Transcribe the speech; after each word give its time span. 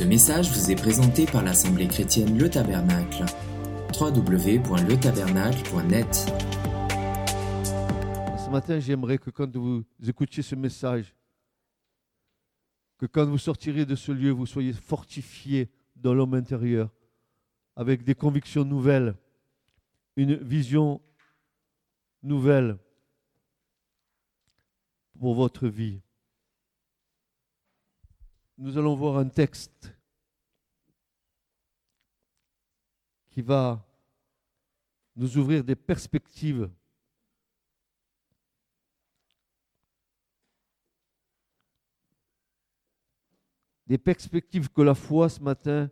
Ce 0.00 0.04
message 0.06 0.50
vous 0.50 0.70
est 0.70 0.76
présenté 0.76 1.26
par 1.26 1.44
l'Assemblée 1.44 1.86
chrétienne 1.86 2.38
Le 2.38 2.48
Tabernacle. 2.48 3.26
www.letabernacle.net 4.00 6.14
Ce 8.38 8.48
matin, 8.48 8.80
j'aimerais 8.80 9.18
que 9.18 9.28
quand 9.28 9.54
vous 9.54 9.84
écoutiez 10.02 10.42
ce 10.42 10.54
message, 10.54 11.14
que 12.96 13.04
quand 13.04 13.26
vous 13.26 13.36
sortirez 13.36 13.84
de 13.84 13.94
ce 13.94 14.10
lieu, 14.10 14.30
vous 14.30 14.46
soyez 14.46 14.72
fortifiés 14.72 15.70
dans 15.96 16.14
l'homme 16.14 16.32
intérieur, 16.32 16.88
avec 17.76 18.02
des 18.02 18.14
convictions 18.14 18.64
nouvelles, 18.64 19.14
une 20.16 20.36
vision 20.36 21.02
nouvelle 22.22 22.78
pour 25.18 25.34
votre 25.34 25.68
vie. 25.68 26.00
Nous 28.62 28.76
allons 28.76 28.94
voir 28.94 29.16
un 29.16 29.28
texte 29.28 29.94
qui 33.30 33.42
va 33.42 33.86
nous 35.16 35.38
ouvrir 35.38 35.64
des 35.64 35.76
perspectives 35.76 36.70
des 43.90 43.98
perspectives 43.98 44.68
que 44.68 44.82
la 44.82 44.94
foi 44.94 45.28
ce 45.28 45.40
matin 45.40 45.90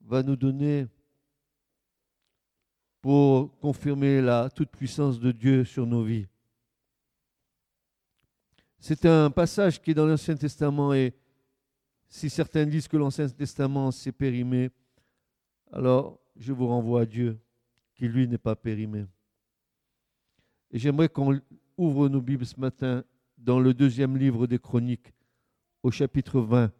va 0.00 0.24
nous 0.24 0.34
donner 0.34 0.88
pour 3.00 3.56
confirmer 3.60 4.20
la 4.20 4.50
toute-puissance 4.50 5.20
de 5.20 5.30
Dieu 5.30 5.64
sur 5.64 5.86
nos 5.86 6.02
vies. 6.02 6.26
C'est 8.80 9.06
un 9.06 9.30
passage 9.30 9.80
qui 9.80 9.92
est 9.92 9.94
dans 9.94 10.06
l'Ancien 10.06 10.36
Testament 10.36 10.94
et 10.94 11.14
si 12.08 12.28
certains 12.28 12.66
disent 12.66 12.88
que 12.88 12.96
l'Ancien 12.96 13.28
Testament 13.28 13.92
s'est 13.92 14.10
périmé, 14.10 14.70
alors 15.72 16.20
je 16.36 16.52
vous 16.52 16.66
renvoie 16.66 17.02
à 17.02 17.06
Dieu 17.06 17.38
qui 17.94 18.06
lui 18.08 18.28
n'est 18.28 18.38
pas 18.38 18.56
périmé. 18.56 19.06
Et 20.70 20.78
j'aimerais 20.78 21.08
qu'on 21.08 21.40
ouvre 21.76 22.08
nos 22.08 22.20
Bibles 22.20 22.46
ce 22.46 22.58
matin 22.58 23.04
dans 23.36 23.58
le 23.58 23.74
deuxième 23.74 24.16
livre 24.16 24.46
des 24.46 24.58
Chroniques, 24.58 25.12
au 25.82 25.90
chapitre 25.90 26.40
20 26.40 26.70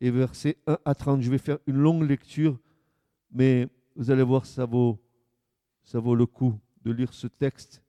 et 0.00 0.10
versets 0.10 0.58
1 0.66 0.78
à 0.84 0.94
30. 0.94 1.22
Je 1.22 1.30
vais 1.30 1.38
faire 1.38 1.58
une 1.66 1.76
longue 1.76 2.08
lecture, 2.08 2.58
mais 3.30 3.68
vous 3.96 4.10
allez 4.10 4.22
voir, 4.22 4.46
ça 4.46 4.64
vaut, 4.64 4.98
ça 5.82 5.98
vaut 5.98 6.14
le 6.14 6.26
coup 6.26 6.58
de 6.82 6.92
lire 6.92 7.12
ce 7.12 7.26
texte 7.26 7.82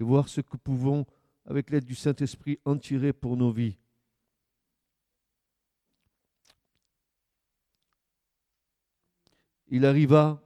et 0.00 0.04
voir 0.04 0.28
ce 0.28 0.40
que 0.40 0.56
pouvons 0.56 1.06
avec 1.46 1.70
l'aide 1.70 1.84
du 1.84 1.94
Saint-Esprit, 1.94 2.58
en 2.64 2.78
tirer 2.78 3.12
pour 3.12 3.36
nos 3.36 3.50
vies. 3.50 3.76
Il 9.68 9.86
arriva, 9.86 10.42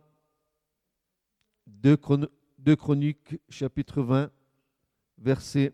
2 1.66 1.97
Chroniques, 2.77 3.41
chapitre 3.48 4.02
20, 4.02 4.30
versets 5.19 5.72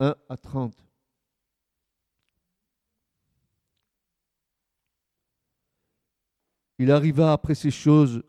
1 0.00 0.14
à 0.28 0.36
30. 0.36 0.74
Il 6.78 6.92
arriva 6.92 7.32
après 7.32 7.54
ces 7.54 7.70
choses 7.72 8.22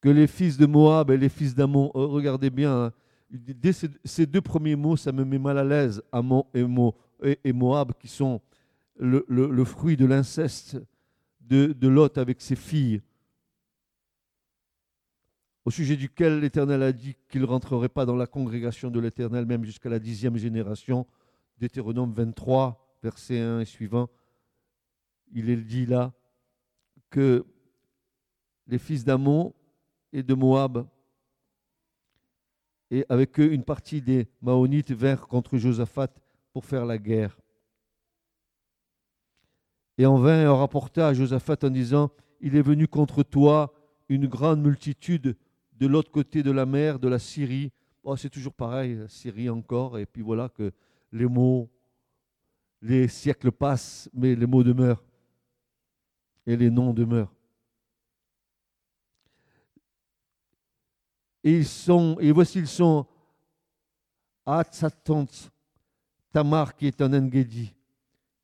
que 0.00 0.08
les 0.08 0.26
fils 0.26 0.56
de 0.56 0.66
Moab 0.66 1.10
et 1.10 1.16
les 1.16 1.28
fils 1.28 1.54
d'Amon, 1.54 1.90
oh, 1.94 2.08
regardez 2.08 2.50
bien, 2.50 2.86
hein, 2.86 2.92
dès 3.30 3.72
ces, 3.72 4.26
deux 4.26 4.40
premiers 4.40 4.76
mots, 4.76 4.96
ça 4.96 5.12
me 5.12 5.24
met 5.24 5.38
mal 5.38 5.58
à 5.58 5.64
l'aise, 5.64 6.02
Amon 6.10 6.46
et, 6.52 7.52
Moab, 7.52 7.92
qui 7.98 8.08
sont 8.08 8.40
le, 8.96 9.64
fruit 9.64 9.96
de 9.96 10.06
l'inceste 10.06 10.78
de, 11.48 11.88
Lot 11.88 12.18
avec 12.18 12.40
ses 12.40 12.56
filles, 12.56 13.02
au 15.64 15.70
sujet 15.70 15.96
duquel 15.96 16.40
l'Éternel 16.40 16.82
a 16.82 16.92
dit 16.92 17.16
qu'il 17.28 17.42
ne 17.42 17.46
rentrerait 17.46 17.88
pas 17.88 18.04
dans 18.04 18.16
la 18.16 18.26
congrégation 18.26 18.90
de 18.90 18.98
l'Éternel, 18.98 19.46
même 19.46 19.64
jusqu'à 19.64 19.88
la 19.88 19.98
dixième 19.98 20.36
génération, 20.36 21.06
Deutéronome 21.58 22.12
23, 22.12 22.98
verset 23.02 23.38
1 23.38 23.60
et 23.60 23.64
suivant. 23.64 24.08
Il 25.32 25.50
est 25.50 25.56
dit 25.56 25.86
là 25.86 26.12
que 27.10 27.44
les 28.66 28.78
fils 28.78 29.04
d'Amon 29.04 29.54
et 30.12 30.22
de 30.22 30.34
Moab 30.34 30.86
et 32.92 33.06
avec 33.08 33.40
eux 33.40 33.52
une 33.52 33.64
partie 33.64 34.02
des 34.02 34.28
Maonites 34.42 34.92
vinrent 34.92 35.26
contre 35.26 35.56
Josaphat 35.56 36.08
pour 36.52 36.66
faire 36.66 36.84
la 36.84 36.98
guerre. 36.98 37.41
Et 40.02 40.06
en 40.06 40.16
vain, 40.16 40.50
on 40.50 40.56
rapporta 40.56 41.06
à 41.06 41.14
Josaphat 41.14 41.58
en 41.62 41.70
disant, 41.70 42.10
Il 42.40 42.56
est 42.56 42.62
venu 42.62 42.88
contre 42.88 43.22
toi 43.22 43.72
une 44.08 44.26
grande 44.26 44.60
multitude 44.60 45.36
de 45.78 45.86
l'autre 45.86 46.10
côté 46.10 46.42
de 46.42 46.50
la 46.50 46.66
mer, 46.66 46.98
de 46.98 47.06
la 47.06 47.20
Syrie. 47.20 47.70
Oh, 48.02 48.16
c'est 48.16 48.28
toujours 48.28 48.52
pareil, 48.52 48.96
la 48.96 49.08
Syrie 49.08 49.48
encore, 49.48 49.98
et 49.98 50.06
puis 50.06 50.20
voilà 50.20 50.48
que 50.48 50.72
les 51.12 51.26
mots, 51.26 51.70
les 52.80 53.06
siècles 53.06 53.52
passent, 53.52 54.10
mais 54.12 54.34
les 54.34 54.44
mots 54.44 54.64
demeurent, 54.64 55.04
et 56.46 56.56
les 56.56 56.68
noms 56.68 56.92
demeurent. 56.92 57.32
Et 61.44 61.58
ils 61.58 61.64
sont, 61.64 62.16
et 62.18 62.32
voici 62.32 62.58
ils 62.58 62.66
sont 62.66 63.06
à 64.44 64.64
sa 64.68 64.90
tante 64.90 65.52
Tamar 66.32 66.74
qui 66.74 66.88
est 66.88 67.00
en 67.00 67.12
Engedi. 67.12 67.72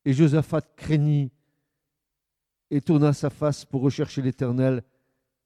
Et 0.05 0.13
Josaphat 0.13 0.61
craignit 0.77 1.33
et 2.71 2.81
tourna 2.81 3.13
sa 3.13 3.31
face 3.31 3.65
pour 3.65 3.83
rechercher 3.83 4.23
l'Éternel 4.23 4.83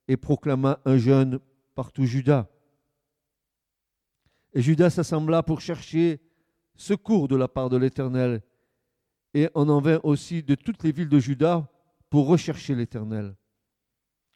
et 0.08 0.16
proclama 0.16 0.80
un 0.84 0.96
jeûne 0.96 1.38
partout 1.74 2.04
Judas. 2.04 2.48
Et 4.54 4.62
Judas 4.62 4.90
s'assembla 4.90 5.42
pour 5.42 5.60
chercher 5.60 6.20
secours 6.74 7.28
de 7.28 7.36
la 7.36 7.48
part 7.48 7.70
de 7.70 7.76
l'Éternel. 7.76 8.42
Et 9.34 9.48
on 9.54 9.68
en 9.68 9.80
vint 9.80 10.00
aussi 10.02 10.42
de 10.42 10.54
toutes 10.54 10.82
les 10.82 10.92
villes 10.92 11.08
de 11.08 11.18
Juda 11.18 11.68
pour 12.10 12.26
rechercher 12.26 12.74
l'Éternel. 12.74 13.34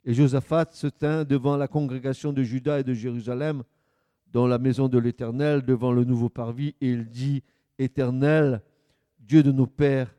Et 0.05 0.15
Josaphat 0.15 0.69
se 0.71 0.87
tint 0.87 1.25
devant 1.25 1.57
la 1.57 1.69
congrégation 1.69 2.33
de 2.33 2.43
Juda 2.43 2.81
et 2.81 2.85
de 2.85 2.95
Jérusalem, 2.95 3.65
dans 4.33 4.47
la 4.47 4.59
maison 4.59 4.89
de 4.89 4.99
l'Éternel, 4.99 5.63
devant 5.63 5.93
le 5.93 6.05
nouveau 6.05 6.29
parvis, 6.29 6.75
et 6.81 6.91
il 6.91 7.09
dit, 7.11 7.43
Éternel, 7.79 8.63
Dieu 9.19 9.43
de 9.43 9.53
nos 9.53 9.67
pères, 9.67 10.15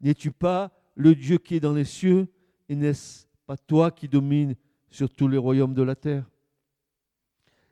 n'es-tu 0.00 0.30
pas 0.30 0.70
le 0.94 1.14
Dieu 1.14 1.38
qui 1.38 1.56
est 1.56 1.60
dans 1.60 1.72
les 1.72 1.84
cieux, 1.84 2.28
et 2.68 2.76
n'est-ce 2.76 3.26
pas 3.46 3.56
toi 3.56 3.90
qui 3.90 4.08
domines 4.08 4.54
sur 4.90 5.10
tous 5.10 5.28
les 5.28 5.38
royaumes 5.38 5.74
de 5.74 5.82
la 5.82 5.94
terre? 5.94 6.30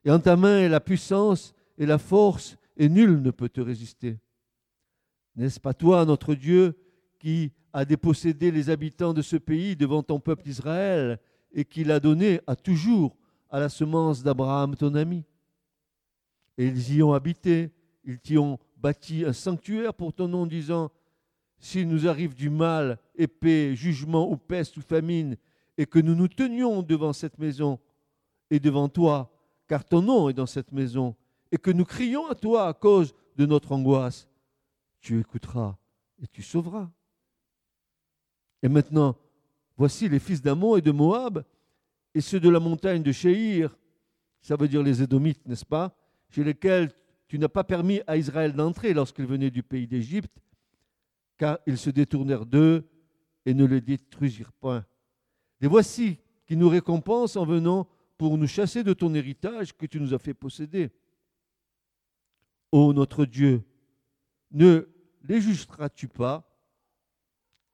Et 0.05 0.11
en 0.11 0.19
ta 0.19 0.37
main 0.37 0.59
est 0.59 0.69
la 0.69 0.81
puissance 0.81 1.55
et 1.79 1.87
la 1.87 1.99
force, 1.99 2.57
et 2.77 2.89
nul 2.89 3.23
ne 3.23 3.31
peut 3.31 3.49
te 3.49 3.61
résister. 3.61 4.19
N'est-ce 5.37 5.61
pas 5.61 5.75
toi, 5.75 6.05
notre 6.05 6.35
Dieu, 6.35 6.77
qui 7.19 7.53
a 7.73 7.85
dépossédé 7.85 8.51
les 8.51 8.69
habitants 8.69 9.15
de 9.15 9.23
ce 9.23 9.37
pays 9.37 9.77
devant 9.77 10.03
ton 10.03 10.21
peuple 10.21 10.49
Israël 10.49 11.19
et 11.53 11.65
qu'il 11.65 11.91
a 11.91 12.01
donné 12.01 12.41
à 12.47 12.57
toujours 12.57 13.17
à 13.49 13.61
la 13.61 13.69
semence 13.69 14.23
d'Abraham, 14.23 14.75
ton 14.75 14.95
ami? 14.95 15.25
Et 16.59 16.67
ils 16.67 16.97
y 16.97 17.03
ont 17.03 17.15
habité, 17.15 17.71
ils 18.05 18.19
t'y 18.19 18.37
ont 18.37 18.59
bâti 18.77 19.25
un 19.25 19.33
sanctuaire 19.33 19.95
pour 19.95 20.13
ton 20.13 20.29
nom, 20.29 20.47
disant, 20.47 20.91
s'il 21.63 21.89
nous 21.89 22.07
arrive 22.07 22.35
du 22.35 22.51
mal, 22.51 22.99
épée, 23.15 23.75
jugement 23.75 24.31
ou 24.31 24.37
peste 24.37 24.77
ou 24.77 24.83
famine, 24.83 25.39
et 25.79 25.87
que 25.87 25.99
nous 25.99 26.15
nous 26.15 26.29
tenions 26.29 26.83
devant 26.83 27.15
cette 27.15 27.39
maison 27.39 27.79
et 28.51 28.61
devant 28.61 28.91
toi, 28.91 29.33
car 29.67 29.83
ton 29.83 30.03
nom 30.03 30.29
est 30.29 30.35
dans 30.35 30.45
cette 30.45 30.73
maison, 30.73 31.17
et 31.51 31.57
que 31.57 31.71
nous 31.71 31.87
crions 31.87 32.27
à 32.27 32.35
toi 32.35 32.69
à 32.69 32.75
cause 32.75 33.15
de 33.37 33.47
notre 33.47 33.73
angoisse, 33.73 34.29
tu 35.01 35.19
écouteras 35.19 35.79
et 36.23 36.27
tu 36.27 36.43
sauveras. 36.43 36.91
Et 38.63 38.69
maintenant, 38.69 39.17
Voici 39.77 40.09
les 40.09 40.19
fils 40.19 40.43
d'Amon 40.43 40.77
et 40.77 40.81
de 40.81 40.91
Moab, 40.91 41.45
et 42.15 42.21
ceux 42.21 42.41
de 42.41 42.49
la 42.49 42.61
montagne 42.61 43.03
de 43.03 43.13
Shéhir, 43.13 43.77
ça 44.41 44.57
veut 44.57 44.69
dire 44.69 44.83
les 44.83 45.03
Édomites, 45.03 45.45
n'est-ce 45.47 45.65
pas, 45.65 45.97
chez 46.29 46.45
lesquels 46.45 46.93
tu 47.27 47.39
n'as 47.39 47.49
pas 47.49 47.65
permis 47.65 48.01
à 48.07 48.17
Israël 48.17 48.53
d'entrer 48.53 48.93
lorsqu'il 48.93 49.27
venait 49.27 49.51
du 49.51 49.63
pays 49.63 49.87
d'Égypte, 49.87 50.41
car 51.43 51.59
ils 51.67 51.77
se 51.77 51.91
détournèrent 51.91 52.47
d'eux 52.47 52.89
et 53.47 53.53
ne 53.53 53.65
les 53.65 53.81
détruisirent 53.81 54.53
point. 54.53 54.87
Et 55.61 55.67
voici 55.67 56.21
qui 56.47 56.57
nous 56.57 56.69
récompense 56.69 57.35
en 57.35 57.45
venant 57.45 57.89
pour 58.17 58.39
nous 58.39 58.47
chasser 58.47 58.85
de 58.85 58.93
ton 58.93 59.13
héritage 59.13 59.77
que 59.77 59.87
tu 59.87 59.99
nous 59.99 60.15
as 60.15 60.21
fait 60.21 60.35
posséder. 60.35 60.93
Ô 62.71 62.93
notre 62.93 63.25
Dieu, 63.25 63.65
ne 64.53 64.89
les 65.25 65.41
jugeras-tu 65.41 66.07
pas? 66.07 66.49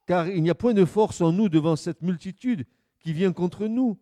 Car 0.07 0.29
il 0.29 0.43
n'y 0.43 0.49
a 0.49 0.55
point 0.55 0.73
de 0.73 0.87
force 0.87 1.21
en 1.21 1.31
nous 1.31 1.51
devant 1.51 1.77
cette 1.77 2.01
multitude 2.01 2.65
qui 2.99 3.13
vient 3.13 3.35
contre 3.35 3.67
nous. 3.67 3.99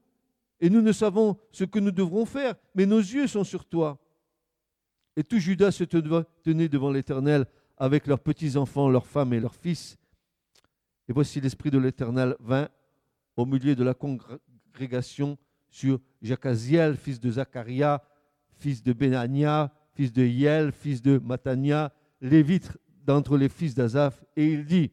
Et 0.61 0.71
nous 0.71 0.81
ne 0.81 0.93
savons 0.93 1.41
ce 1.51 1.65
que 1.65 1.81
nous 1.81 1.91
devrons 1.91 2.25
faire, 2.25 2.55
mais 2.77 2.87
nos 2.87 3.01
yeux 3.01 3.27
sont 3.27 3.43
sur 3.43 3.65
toi. 3.65 3.99
Et 5.17 5.25
tout 5.25 5.41
Judas 5.41 5.73
se 5.73 5.83
tenait 5.83 6.69
devant 6.69 6.93
l'Éternel 6.93 7.47
avec 7.77 8.07
leurs 8.07 8.21
petits-enfants, 8.21 8.89
leurs 8.89 9.07
femmes 9.07 9.33
et 9.33 9.41
leurs 9.41 9.55
fils. 9.55 9.97
Et 11.09 11.13
voici 11.13 11.41
l'Esprit 11.41 11.71
de 11.71 11.79
l'Éternel 11.79 12.37
vint 12.41 12.69
au 13.37 13.47
milieu 13.47 13.75
de 13.75 13.85
la 13.85 13.95
congrégation 13.95 15.37
sur 15.69 16.01
Jacaziel, 16.23 16.97
fils 16.97 17.21
de 17.21 17.31
Zacharia, 17.31 18.03
fils 18.59 18.83
de 18.83 18.93
Benania, 18.93 19.73
fils 19.93 20.13
de 20.13 20.25
Hiel, 20.25 20.73
fils 20.73 21.03
de 21.03 21.19
Matania, 21.19 21.93
lévite 22.21 22.71
d'entre 23.05 23.37
les 23.37 23.49
fils 23.49 23.75
d'Azaph, 23.75 24.25
et 24.37 24.47
il 24.47 24.65
dit 24.65 24.91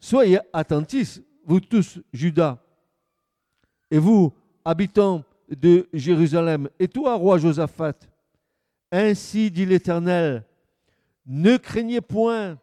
Soyez 0.00 0.38
attentifs, 0.52 1.20
vous 1.44 1.60
tous, 1.60 1.98
Judas, 2.12 2.62
et 3.90 3.98
vous, 3.98 4.32
habitants 4.64 5.24
de 5.48 5.88
Jérusalem, 5.92 6.68
et 6.78 6.88
toi, 6.88 7.14
roi 7.14 7.38
Josaphat, 7.38 7.94
ainsi 8.92 9.50
dit 9.50 9.66
l'Éternel, 9.66 10.44
ne 11.28 11.58
craignez 11.58 12.00
point 12.00 12.58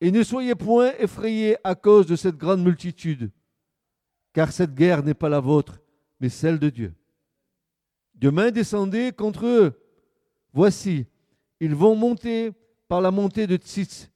et 0.00 0.10
ne 0.10 0.22
soyez 0.22 0.54
point 0.54 0.92
effrayés 0.98 1.56
à 1.62 1.74
cause 1.74 2.06
de 2.06 2.16
cette 2.16 2.36
grande 2.36 2.62
multitude, 2.62 3.30
car 4.32 4.50
cette 4.50 4.74
guerre 4.74 5.02
n'est 5.02 5.14
pas 5.14 5.28
la 5.28 5.40
vôtre, 5.40 5.80
mais 6.18 6.28
celle 6.28 6.58
de 6.58 6.68
Dieu. 6.68 6.94
Demain 8.14 8.50
descendez 8.50 9.12
contre 9.12 9.46
eux. 9.46 9.80
Voici, 10.52 11.06
ils 11.60 11.74
vont 11.74 11.94
monter 11.94 12.50
par 12.88 13.00
la 13.00 13.10
montée 13.10 13.46
de 13.46 13.56
Tzitz, 13.56 14.10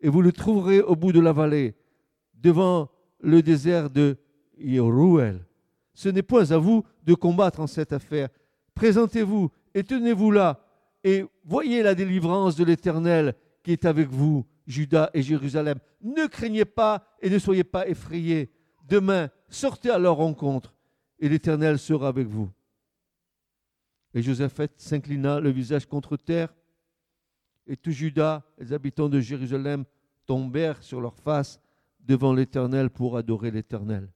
et 0.00 0.08
vous 0.08 0.22
le 0.22 0.32
trouverez 0.32 0.80
au 0.80 0.94
bout 0.94 1.12
de 1.12 1.20
la 1.20 1.32
vallée, 1.32 1.74
devant 2.34 2.90
le 3.20 3.42
désert 3.42 3.90
de 3.90 4.16
Yeruel. 4.58 5.44
Ce 5.94 6.08
n'est 6.08 6.22
point 6.22 6.50
à 6.50 6.58
vous 6.58 6.84
de 7.04 7.14
combattre 7.14 7.60
en 7.60 7.66
cette 7.66 7.92
affaire. 7.92 8.28
Présentez-vous 8.74 9.50
et 9.74 9.82
tenez-vous 9.82 10.30
là, 10.30 10.67
et 11.08 11.24
voyez 11.44 11.82
la 11.82 11.94
délivrance 11.94 12.54
de 12.54 12.64
l'Éternel 12.64 13.34
qui 13.62 13.72
est 13.72 13.86
avec 13.86 14.08
vous, 14.08 14.46
Judas 14.66 15.08
et 15.14 15.22
Jérusalem. 15.22 15.78
Ne 16.02 16.26
craignez 16.26 16.66
pas 16.66 17.16
et 17.22 17.30
ne 17.30 17.38
soyez 17.38 17.64
pas 17.64 17.88
effrayés. 17.88 18.52
Demain, 18.86 19.30
sortez 19.48 19.88
à 19.88 19.98
leur 19.98 20.16
rencontre, 20.16 20.74
et 21.18 21.30
l'Éternel 21.30 21.78
sera 21.78 22.08
avec 22.08 22.26
vous. 22.26 22.50
Et 24.12 24.20
Joseph 24.20 24.60
s'inclina 24.76 25.40
le 25.40 25.50
visage 25.50 25.86
contre 25.86 26.18
terre, 26.18 26.54
et 27.66 27.76
tout 27.76 27.90
Judas, 27.90 28.42
les 28.58 28.74
habitants 28.74 29.08
de 29.08 29.20
Jérusalem, 29.20 29.84
tombèrent 30.26 30.82
sur 30.82 31.00
leur 31.00 31.14
face 31.14 31.58
devant 32.00 32.34
l'Éternel 32.34 32.90
pour 32.90 33.16
adorer 33.16 33.50
l'Éternel. 33.50 34.10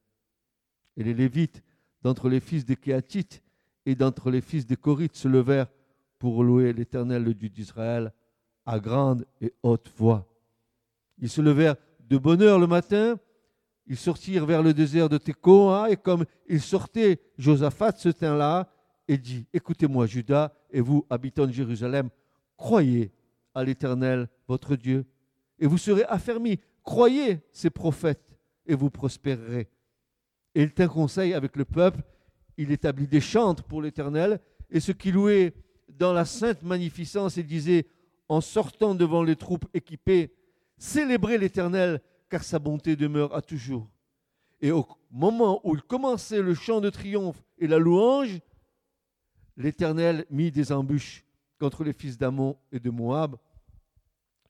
Et 0.99 1.05
les 1.05 1.15
Lévites, 1.15 1.63
d'entre 2.03 2.29
les 2.29 2.41
fils 2.41 2.67
des 2.67 2.77
Kéatites 2.77 3.43
et 3.87 3.95
d'entre 3.95 4.31
les 4.31 4.43
fils 4.43 4.67
des 4.67 4.77
Corites, 4.77 5.17
se 5.17 5.29
levèrent 5.29 5.69
pour 6.23 6.45
louer 6.45 6.73
l'Éternel, 6.73 7.25
le 7.25 7.35
Dieu 7.35 7.49
d'Israël, 7.49 8.13
à 8.65 8.79
grande 8.79 9.27
et 9.41 9.53
haute 9.65 9.91
voix. 9.97 10.33
Ils 11.19 11.29
se 11.29 11.41
levèrent 11.41 11.75
de 11.99 12.17
bonne 12.17 12.43
heure 12.43 12.61
le 12.61 12.69
matin, 12.69 13.17
ils 13.89 13.97
sortirent 13.97 14.47
vers 14.47 14.63
le 14.63 14.73
désert 14.73 15.09
de 15.09 15.19
Tekoa, 15.19 15.91
et 15.91 15.97
comme 15.97 16.25
ils 16.49 16.61
sortaient, 16.61 17.21
Josaphat 17.39 17.97
se 17.97 18.09
tint 18.09 18.37
là 18.37 18.71
et 19.09 19.19
dit, 19.19 19.49
Écoutez-moi, 19.53 20.07
Judas, 20.07 20.53
et 20.71 20.81
vous, 20.81 21.05
habitants 21.11 21.49
de 21.49 21.51
Jérusalem, 21.51 22.09
croyez 22.57 23.11
à 23.53 23.65
l'Éternel, 23.65 24.29
votre 24.47 24.77
Dieu, 24.77 25.05
et 25.59 25.67
vous 25.67 25.77
serez 25.77 26.05
affermis. 26.05 26.61
Croyez 26.85 27.41
ces 27.51 27.71
prophètes, 27.71 28.39
et 28.65 28.77
vous 28.77 28.91
prospérerez. 28.91 29.69
Et 30.55 30.63
il 30.63 30.73
tint 30.73 30.87
conseil 30.87 31.35
avec 31.35 31.57
le 31.57 31.65
peuple, 31.65 32.05
il 32.57 32.71
établit 32.71 33.09
des 33.09 33.21
chantres 33.21 33.65
pour 33.65 33.83
l'Éternel, 33.83 34.39
et 34.71 34.79
ceux 34.79 34.93
qui 34.93 35.11
louaient 35.11 35.53
dans 36.03 36.13
la 36.13 36.25
sainte 36.25 36.65
magnificence 36.65 37.39
et 37.39 37.45
disaient, 37.45 37.87
en 38.29 38.41
sortant 38.41 38.97
devant 38.97 39.23
les 39.23 39.37
troupes 39.37 39.67
équipées, 39.73 40.35
célébrez 40.77 41.39
l'Éternel, 41.39 42.01
car 42.29 42.43
sa 42.43 42.59
bonté 42.59 42.97
demeure 42.97 43.33
à 43.37 43.41
toujours. 43.41 43.89
Et 44.61 44.73
au 44.73 44.85
moment 45.13 45.61
où 45.63 45.77
il 45.77 45.83
commençait 45.83 46.43
le 46.43 46.55
chant 46.55 46.81
de 46.81 46.91
triomphe 46.91 47.41
et 47.57 47.69
la 47.69 47.79
louange, 47.79 48.41
l'Éternel 49.57 50.27
mit 50.29 50.51
des 50.51 50.73
embûches 50.73 51.25
contre 51.61 51.85
les 51.85 51.93
fils 51.93 52.19
d'Amon 52.19 52.57
et 52.73 52.81
de 52.81 52.91
Moab, 52.91 53.37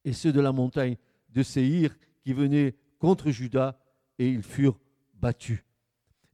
et 0.06 0.14
ceux 0.14 0.32
de 0.32 0.40
la 0.40 0.52
montagne 0.52 0.96
de 1.28 1.42
Séhir 1.42 1.94
qui 2.22 2.32
venaient 2.32 2.74
contre 2.98 3.30
Juda, 3.30 3.78
et 4.18 4.26
ils 4.26 4.42
furent 4.42 4.80
battus. 5.12 5.62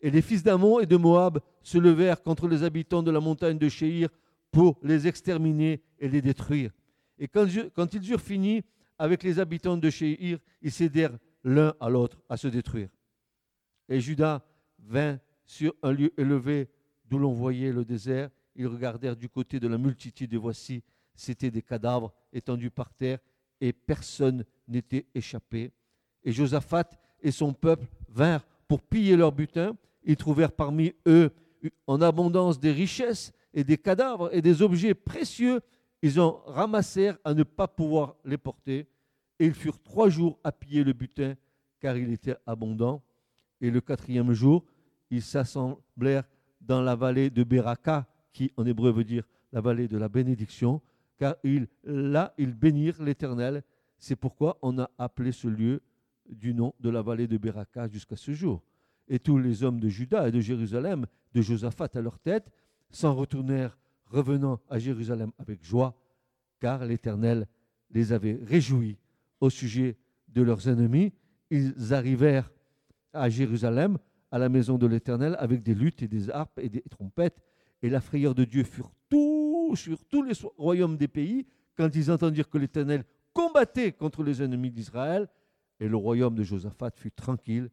Et 0.01 0.13
les 0.13 0.23
fils 0.23 0.45
d'Amon 0.45 0.79
et 0.79 0.87
de 0.87 0.97
Moab 0.97 1.41
se 1.65 1.77
levèrent 1.77 2.23
contre 2.23 2.47
les 2.47 2.63
habitants 2.63 3.03
de 3.03 3.11
la 3.11 3.19
montagne 3.19 3.59
de 3.59 3.69
Séhir 3.69 4.11
pour 4.51 4.79
les 4.83 5.07
exterminer 5.07 5.83
et 5.99 6.09
les 6.09 6.23
détruire. 6.23 6.71
Et 7.19 7.29
quand, 7.29 7.47
ils 7.95 8.11
eurent 8.11 8.21
fini 8.21 8.63
avec 8.99 9.23
les 9.23 9.39
habitants 9.39 9.77
de 9.77 9.91
Séhir, 9.91 10.39
ils 10.63 10.73
cédèrent 10.73 11.17
l'un 11.45 11.75
à 11.81 11.89
l'autre 11.89 12.23
à 12.29 12.37
se 12.37 12.49
détruire. 12.49 12.89
Et 13.89 14.01
Judas 14.01 14.43
vint 14.79 15.19
sur 15.45 15.75
un 15.83 15.93
lieu 15.93 16.13
élevé 16.17 16.69
d'où 17.07 17.19
l'on 17.19 17.33
voyait 17.33 17.73
le 17.73 17.85
désert, 17.85 18.31
ils 18.55 18.67
regardèrent 18.67 19.17
du 19.17 19.29
côté 19.29 19.59
de 19.61 19.69
la 19.69 19.79
multitude 19.79 20.33
et 20.35 20.37
voici, 20.37 20.83
c'étaient 21.15 21.51
des 21.51 21.63
cadavres 21.63 22.13
étendus 22.33 22.71
par 22.71 22.93
terre 22.93 23.19
et 23.61 23.73
personne 23.73 24.45
n'était 24.67 25.07
échappé. 25.15 25.73
Et 26.23 26.33
Josaphat 26.33 26.91
et 27.21 27.31
son 27.31 27.53
peuple 27.53 27.87
vinrent 28.09 28.47
pour 28.67 28.83
piller 28.83 29.17
leur 29.17 29.33
butin. 29.33 29.77
Ils 30.05 30.17
trouvèrent 30.17 30.53
parmi 30.53 30.93
eux 31.07 31.33
en 31.87 32.01
abondance 32.01 32.61
des 32.61 32.73
richesses 32.73 33.33
et 33.59 33.65
des 33.65 33.77
cadavres 33.77 34.33
et 34.33 34.41
des 34.41 34.63
objets 34.63 34.95
précieux. 34.95 35.61
Ils 36.01 36.21
en 36.21 36.41
ramassèrent 36.47 37.19
à 37.25 37.35
ne 37.35 37.43
pas 37.43 37.67
pouvoir 37.67 38.15
les 38.25 38.39
porter. 38.39 38.87
Et 39.41 39.47
ils 39.47 39.55
furent 39.55 39.83
trois 39.83 40.09
jours 40.09 40.39
à 40.45 40.53
piller 40.53 40.85
le 40.85 40.93
butin, 40.93 41.35
car 41.81 41.97
il 41.97 42.13
était 42.13 42.37
abondant. 42.47 43.03
Et 43.61 43.73
le 43.73 43.81
quatrième 43.81 44.33
jour, 44.33 44.65
ils 45.11 45.23
s'assemblèrent 45.23 46.23
dans 46.61 46.83
la 46.83 46.95
vallée 46.95 47.31
de 47.31 47.43
Beraka, 47.43 48.07
qui 48.33 48.53
en 48.57 48.65
hébreu 48.65 48.93
veut 48.93 49.03
dire 49.03 49.25
la 49.53 49.61
vallée 49.61 49.89
de 49.89 49.99
la 49.99 50.09
bénédiction, 50.09 50.81
car 51.19 51.35
là, 51.83 52.33
ils 52.39 52.55
bénirent 52.55 53.03
l'Éternel. 53.03 53.65
C'est 53.99 54.15
pourquoi 54.15 54.57
on 54.63 54.79
a 54.79 54.89
appelé 54.99 55.33
ce 55.33 55.49
lieu 55.49 55.83
du 56.29 56.55
nom 56.55 56.75
de 56.79 56.91
la 56.91 57.03
vallée 57.03 57.27
de 57.27 57.37
Beraka 57.39 57.89
jusqu'à 57.89 58.15
ce 58.15 58.33
jour. 58.35 58.63
Et 59.09 59.19
tous 59.19 59.37
les 59.37 59.65
hommes 59.65 59.81
de 59.81 59.89
Juda 59.89 60.29
et 60.29 60.31
de 60.31 60.39
Jérusalem, 60.39 61.07
de 61.35 61.43
Josaphat 61.43 61.89
à 61.95 62.01
leur 62.01 62.21
tête, 62.21 62.53
s'en 62.91 63.15
retournèrent, 63.15 63.79
revenant 64.07 64.61
à 64.69 64.79
Jérusalem 64.79 65.33
avec 65.39 65.63
joie, 65.63 65.95
car 66.61 66.85
l'Éternel 66.85 67.47
les 67.91 68.13
avait 68.13 68.39
réjouis 68.43 68.99
au 69.41 69.51
sujet 69.51 69.97
de 70.29 70.43
leurs 70.43 70.69
ennemis. 70.69 71.13
Ils 71.51 71.95
arrivèrent 71.95 72.51
à 73.13 73.29
Jérusalem, 73.29 73.99
à 74.31 74.39
la 74.39 74.49
maison 74.49 74.77
de 74.79 74.87
l'Éternel, 74.87 75.37
avec 75.39 75.63
des 75.63 75.75
luttes 75.75 76.03
et 76.03 76.09
des 76.09 76.31
harpes 76.31 76.59
et 76.59 76.69
des 76.69 76.83
trompettes, 76.83 77.43
et 77.83 77.89
la 77.89 78.01
frayeur 78.01 78.35
de 78.35 78.45
Dieu 78.45 78.65
fut 78.65 78.83
tout, 79.09 79.75
sur 79.77 80.05
tous 80.05 80.23
les 80.23 80.35
royaumes 80.57 80.97
des 80.97 81.09
pays 81.09 81.47
quand 81.77 81.95
ils 81.95 82.11
entendirent 82.11 82.49
que 82.49 82.59
l'Éternel 82.59 83.05
combattait 83.33 83.93
contre 83.93 84.23
les 84.23 84.43
ennemis 84.43 84.71
d'Israël. 84.71 85.29
Et 85.81 85.89
le 85.89 85.97
royaume 85.97 86.35
de 86.35 86.43
Josaphat 86.43 86.91
fut 86.97 87.13
tranquille 87.13 87.71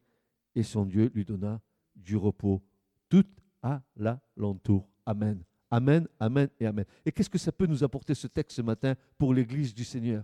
et 0.53 0.61
son 0.61 0.85
Dieu 0.85 1.11
lui 1.15 1.25
donna 1.25 1.59
du 1.95 2.15
repos 2.15 2.61
tout 3.09 3.25
à 3.63 3.81
l'alentour. 3.95 4.87
Amen. 5.05 5.43
Amen, 5.71 6.07
Amen 6.19 6.49
et 6.59 6.65
Amen. 6.65 6.85
Et 7.05 7.11
qu'est-ce 7.11 7.29
que 7.29 7.37
ça 7.37 7.51
peut 7.51 7.65
nous 7.65 7.83
apporter 7.83 8.15
ce 8.15 8.27
texte 8.27 8.57
ce 8.57 8.61
matin 8.61 8.95
pour 9.17 9.33
l'Église 9.33 9.73
du 9.73 9.83
Seigneur? 9.83 10.23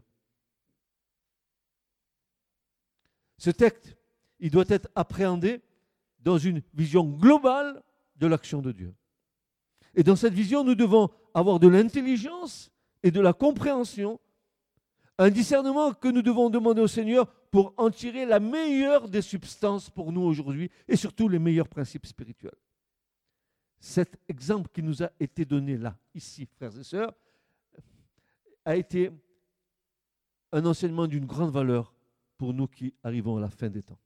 Ce 3.38 3.50
texte, 3.50 3.96
il 4.40 4.52
doit 4.52 4.66
être 4.70 4.90
appréhendé 4.96 5.62
dans 6.20 6.38
une 6.38 6.62
vision 6.74 7.04
globale 7.04 7.82
de 8.16 8.28
l'action 8.28 8.62
de 8.62 8.72
Dieu. 8.72 8.94
Et 9.96 10.04
dans 10.04 10.16
cette 10.16 10.34
vision, 10.34 10.64
nous 10.64 10.76
devons 10.76 11.10
avoir 11.34 11.60
de 11.60 11.68
l'intelligence 11.68 12.72
et 13.04 13.12
de 13.12 13.20
la 13.20 13.34
compréhension, 13.34 14.20
un 15.18 15.30
discernement 15.30 15.94
que 15.94 16.08
nous 16.08 16.22
devons 16.22 16.50
demander 16.50 16.82
au 16.82 16.88
Seigneur 16.88 17.28
pour 17.50 17.74
en 17.78 17.90
tirer 17.90 18.26
la 18.26 18.40
meilleure 18.40 19.10
des 19.10 19.22
substances 19.22 19.90
pour 19.90 20.12
nous 20.12 20.22
aujourd'hui 20.22 20.70
et 20.88 20.96
surtout 20.96 21.28
les 21.28 21.40
meilleurs 21.40 21.68
principes 21.68 22.06
spirituels. 22.06 22.56
Cet 23.82 24.20
exemple 24.28 24.70
qui 24.72 24.84
nous 24.84 25.02
a 25.02 25.10
été 25.20 25.44
donné 25.44 25.76
là, 25.76 25.98
ici, 26.14 26.46
frères 26.46 26.78
et 26.78 26.84
sœurs, 26.84 27.16
a 28.64 28.76
été 28.76 29.12
un 30.52 30.64
enseignement 30.68 31.08
d'une 31.08 31.26
grande 31.26 31.52
valeur 31.52 31.92
pour 32.38 32.54
nous 32.54 32.68
qui 32.68 32.94
arrivons 33.04 33.38
à 33.38 33.42
la 33.42 33.50
fin 33.50 33.70
des 33.70 33.82
temps. 33.82 33.98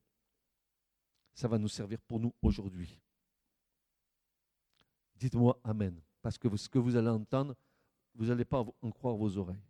Ça 1.34 1.50
va 1.50 1.58
nous 1.58 1.68
servir 1.68 2.00
pour 2.08 2.22
nous 2.22 2.34
aujourd'hui. 2.42 2.98
Dites-moi 5.18 5.60
Amen. 5.66 6.00
Parce 6.22 6.38
que 6.38 6.56
ce 6.56 6.70
que 6.70 6.80
vous 6.80 6.96
allez 6.96 7.10
entendre, 7.10 7.54
vous 8.16 8.28
n'allez 8.28 8.46
pas 8.46 8.64
en 8.82 8.92
croire 8.92 9.16
vos 9.16 9.38
oreilles. 9.38 9.62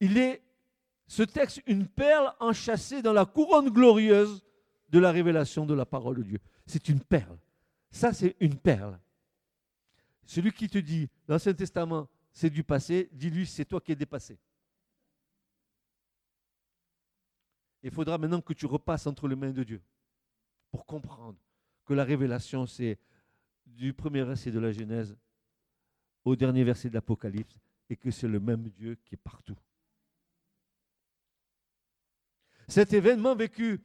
Il 0.00 0.16
est, 0.16 0.42
ce 1.06 1.22
texte, 1.22 1.60
une 1.66 1.86
perle 1.86 2.32
enchâssée 2.40 3.02
dans 3.02 3.12
la 3.12 3.26
couronne 3.26 3.68
glorieuse 3.68 4.42
de 4.88 4.98
la 4.98 5.12
révélation 5.12 5.66
de 5.66 5.74
la 5.74 5.84
parole 5.84 6.16
de 6.16 6.22
Dieu 6.22 6.40
c'est 6.66 6.88
une 6.88 7.00
perle. 7.00 7.38
Ça, 7.90 8.12
c'est 8.12 8.36
une 8.40 8.56
perle. 8.56 8.98
Celui 10.24 10.52
qui 10.52 10.68
te 10.68 10.78
dit, 10.78 11.08
l'Ancien 11.28 11.52
Testament, 11.52 12.08
c'est 12.32 12.50
du 12.50 12.64
passé, 12.64 13.08
dis-lui, 13.12 13.46
c'est 13.46 13.64
toi 13.64 13.80
qui 13.80 13.92
es 13.92 13.96
dépassé. 13.96 14.38
Il 17.82 17.90
faudra 17.90 18.16
maintenant 18.16 18.40
que 18.40 18.52
tu 18.52 18.66
repasses 18.66 19.06
entre 19.06 19.28
les 19.28 19.36
mains 19.36 19.50
de 19.50 19.64
Dieu 19.64 19.82
pour 20.70 20.86
comprendre 20.86 21.38
que 21.84 21.94
la 21.94 22.04
révélation, 22.04 22.66
c'est 22.66 22.98
du 23.66 23.92
premier 23.92 24.22
verset 24.22 24.50
de 24.50 24.60
la 24.60 24.72
Genèse 24.72 25.16
au 26.24 26.36
dernier 26.36 26.64
verset 26.64 26.88
de 26.88 26.94
l'Apocalypse 26.94 27.58
et 27.90 27.96
que 27.96 28.10
c'est 28.10 28.28
le 28.28 28.40
même 28.40 28.68
Dieu 28.68 28.94
qui 29.04 29.14
est 29.14 29.18
partout. 29.22 29.58
Cet 32.68 32.92
événement 32.92 33.34
vécu 33.34 33.80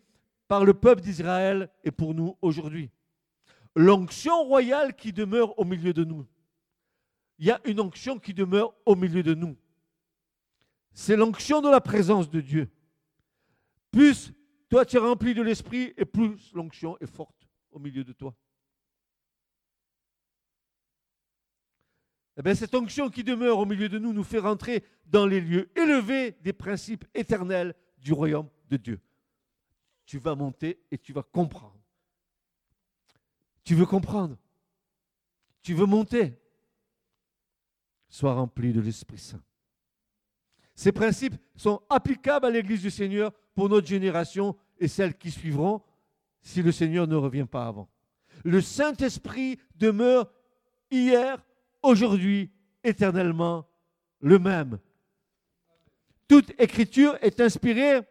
par 0.48 0.66
le 0.66 0.74
peuple 0.74 1.02
d'Israël 1.02 1.70
est 1.84 1.92
pour 1.92 2.14
nous 2.14 2.38
aujourd'hui. 2.42 2.90
L'onction 3.76 4.44
royale 4.44 4.96
qui 4.96 5.14
demeure 5.14 5.58
au 5.60 5.66
milieu 5.66 5.94
de 5.94 6.04
nous. 6.04 6.26
Il 7.40 7.46
y 7.46 7.52
a 7.52 7.62
une 7.66 7.80
onction 7.80 8.18
qui 8.18 8.34
demeure 8.34 8.74
au 8.86 8.96
milieu 8.96 9.22
de 9.22 9.34
nous. 9.34 9.56
C'est 10.94 11.16
l'onction 11.16 11.62
de 11.62 11.70
la 11.70 11.82
présence 11.82 12.30
de 12.30 12.42
Dieu. 12.42 12.70
Plus 13.92 14.34
toi 14.70 14.86
tu 14.86 14.96
es 14.96 15.00
rempli 15.00 15.34
de 15.34 15.42
l'esprit 15.42 15.94
et 15.98 16.06
plus 16.06 16.52
l'onction 16.54 16.98
est 17.00 17.08
forte 17.08 17.48
au 17.72 17.80
milieu 17.80 18.04
de 18.04 18.14
toi. 18.14 18.36
Eh 22.44 22.56
cette 22.56 22.76
onction 22.76 23.10
qui 23.10 23.24
demeure 23.24 23.58
au 23.58 23.66
milieu 23.66 23.90
de 23.90 23.98
nous 23.98 24.14
nous 24.14 24.24
fait 24.24 24.40
rentrer 24.40 24.84
dans 25.06 25.26
les 25.26 25.42
lieux 25.42 25.70
élevés 25.76 26.38
des 26.42 26.54
principes 26.54 27.06
éternels 27.16 27.74
du 27.98 28.14
royaume 28.14 28.50
de 28.70 28.78
Dieu. 28.78 29.00
Tu 30.08 30.18
vas 30.18 30.34
monter 30.34 30.80
et 30.90 30.98
tu 30.98 31.14
vas 31.14 31.22
comprendre. 31.22 31.78
Tu 33.64 33.76
veux 33.76 33.86
comprendre? 33.86 34.38
Tu 35.62 35.74
veux 35.74 35.86
monter? 35.86 36.34
Sois 38.10 38.34
rempli 38.34 38.72
de 38.72 38.80
l'Esprit 38.80 39.18
Saint. 39.18 39.44
Ces 40.74 40.94
principes 40.94 41.36
sont 41.58 41.82
applicables 41.90 42.46
à 42.46 42.50
l'Église 42.50 42.82
du 42.82 42.90
Seigneur 42.90 43.34
pour 43.54 43.68
notre 43.68 43.88
génération 43.88 44.56
et 44.80 44.88
celles 44.88 45.18
qui 45.18 45.30
suivront 45.30 45.84
si 46.42 46.64
le 46.64 46.72
Seigneur 46.72 47.06
ne 47.06 47.16
revient 47.16 47.48
pas 47.50 47.68
avant. 47.68 47.90
Le 48.46 48.62
Saint-Esprit 48.62 49.60
demeure 49.76 50.32
hier, 50.90 51.44
aujourd'hui, 51.82 52.50
éternellement 52.84 53.68
le 54.22 54.40
même. 54.40 54.80
Toute 56.30 56.52
écriture 56.60 57.18
est 57.22 57.42
inspirée. 57.42 58.08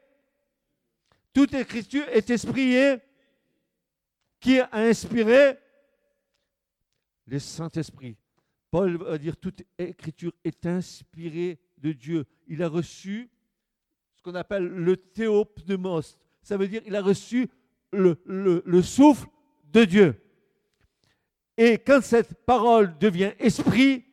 Toute 1.37 1.53
écriture 1.53 2.09
est 2.09 2.31
inspirée. 2.31 2.99
Qui 4.41 4.59
a 4.59 4.71
inspiré 4.73 5.59
Le 7.27 7.39
Saint-Esprit. 7.39 8.17
Paul 8.71 8.97
va 8.97 9.19
dire 9.19 9.37
toute 9.37 9.63
écriture 9.77 10.33
est 10.45 10.65
inspirée 10.65 11.59
de 11.77 11.93
Dieu. 11.93 12.25
Il 12.47 12.63
a 12.63 12.69
reçu 12.69 13.29
ce 14.15 14.23
qu'on 14.23 14.35
appelle 14.35 14.65
le 14.65 14.97
théopneumos. 14.97 16.17
Ça 16.41 16.57
veut 16.57 16.69
dire 16.69 16.81
il 16.87 16.97
a 16.97 17.03
reçu 17.03 17.51
le, 17.93 18.19
le 18.25 18.81
souffle 18.81 19.29
de 19.65 19.85
Dieu. 19.85 20.23
Et 21.59 21.77
quand 21.77 22.03
cette 22.03 22.33
parole 22.47 22.97
devient 22.97 23.35
esprit, 23.39 24.07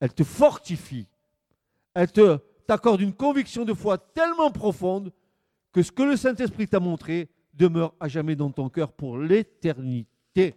elle 0.00 0.12
te 0.12 0.22
fortifie. 0.22 1.08
Elle 1.94 2.12
t'accorde 2.66 3.00
une 3.00 3.14
conviction 3.14 3.64
de 3.64 3.72
foi 3.72 3.96
tellement 3.96 4.50
profonde 4.50 5.10
que 5.74 5.82
ce 5.82 5.90
que 5.90 6.04
le 6.04 6.16
Saint-Esprit 6.16 6.68
t'a 6.68 6.78
montré 6.78 7.28
demeure 7.52 7.94
à 7.98 8.06
jamais 8.06 8.36
dans 8.36 8.50
ton 8.52 8.70
cœur 8.70 8.92
pour 8.92 9.18
l'éternité. 9.18 10.54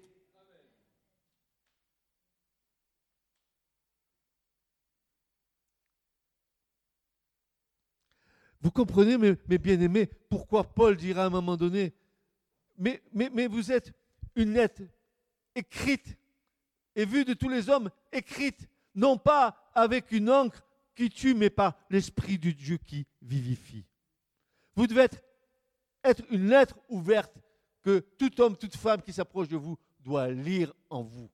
Vous 8.61 8.69
comprenez, 8.69 9.17
mes, 9.17 9.57
bien-aimés, 9.57 10.07
pourquoi 10.29 10.63
Paul 10.63 10.95
dira 10.95 11.23
à 11.23 11.25
un 11.25 11.31
moment 11.31 11.57
donné, 11.57 11.95
mais, 12.77 13.01
vous 13.47 13.71
êtes 13.71 13.93
une 14.35 14.53
lettre 14.53 14.83
écrite 15.55 16.15
et 16.95 17.05
vue 17.05 17.25
de 17.25 17.33
tous 17.33 17.49
les 17.49 17.69
hommes, 17.69 17.89
écrite, 18.11 18.69
non 18.93 19.17
pas 19.17 19.71
avec 19.73 20.11
une 20.11 20.29
encre 20.29 20.63
qui 20.93 21.09
tue, 21.09 21.33
mais 21.33 21.49
pas 21.49 21.79
l'Esprit 21.89 22.37
du 22.37 22.53
Dieu 22.53 22.77
qui 22.77 23.07
vivifie. 23.23 23.86
Vous 24.77 24.85
devez 24.85 25.07
être, 26.03 26.23
une 26.29 26.49
lettre 26.49 26.77
ouverte 26.87 27.33
que 27.81 27.97
tout 27.97 28.39
homme, 28.39 28.55
toute 28.55 28.75
femme 28.75 29.01
qui 29.01 29.11
s'approche 29.11 29.47
de 29.47 29.57
vous 29.57 29.75
doit 29.99 30.29
lire 30.29 30.71
en 30.91 31.01
vous. 31.01 31.31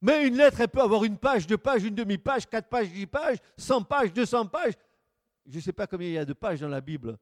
Mais 0.00 0.26
une 0.26 0.36
lettre, 0.36 0.62
elle 0.62 0.68
peut 0.68 0.80
avoir 0.80 1.04
une 1.04 1.18
page, 1.18 1.46
deux 1.46 1.58
pages, 1.58 1.84
une 1.84 1.94
demi-page, 1.94 2.48
quatre 2.48 2.70
pages, 2.70 2.90
dix 2.90 3.06
pages, 3.06 3.36
cent 3.58 3.82
pages, 3.82 4.14
deux 4.14 4.26
cents 4.26 4.46
pages. 4.46 4.72
Je 5.44 5.56
ne 5.56 5.60
sais 5.60 5.74
pas 5.74 5.86
combien 5.86 6.08
il 6.08 6.14
y 6.14 6.18
a 6.18 6.24
de 6.24 6.32
pages 6.32 6.60
dans 6.60 6.68
la 6.68 6.80
Bible. 6.80 7.18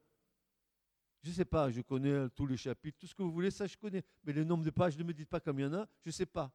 Je 1.23 1.29
ne 1.29 1.33
sais 1.35 1.45
pas, 1.45 1.69
je 1.69 1.81
connais 1.81 2.29
tous 2.29 2.47
les 2.47 2.57
chapitres, 2.57 2.97
tout 2.97 3.05
ce 3.05 3.13
que 3.13 3.21
vous 3.21 3.33
voulez, 3.33 3.51
ça 3.51 3.67
je 3.67 3.75
connais. 3.75 4.01
Mais 4.23 4.31
le 4.31 4.45
nombre 4.45 4.63
de 4.63 4.71
pages, 4.71 4.97
ne 4.97 5.03
me 5.03 5.13
dites 5.13 5.29
pas 5.29 5.41
combien 5.41 5.67
il 5.67 5.73
y 5.73 5.75
en 5.75 5.81
a, 5.81 5.87
je 6.01 6.09
ne 6.09 6.13
sais 6.13 6.25
pas. 6.25 6.49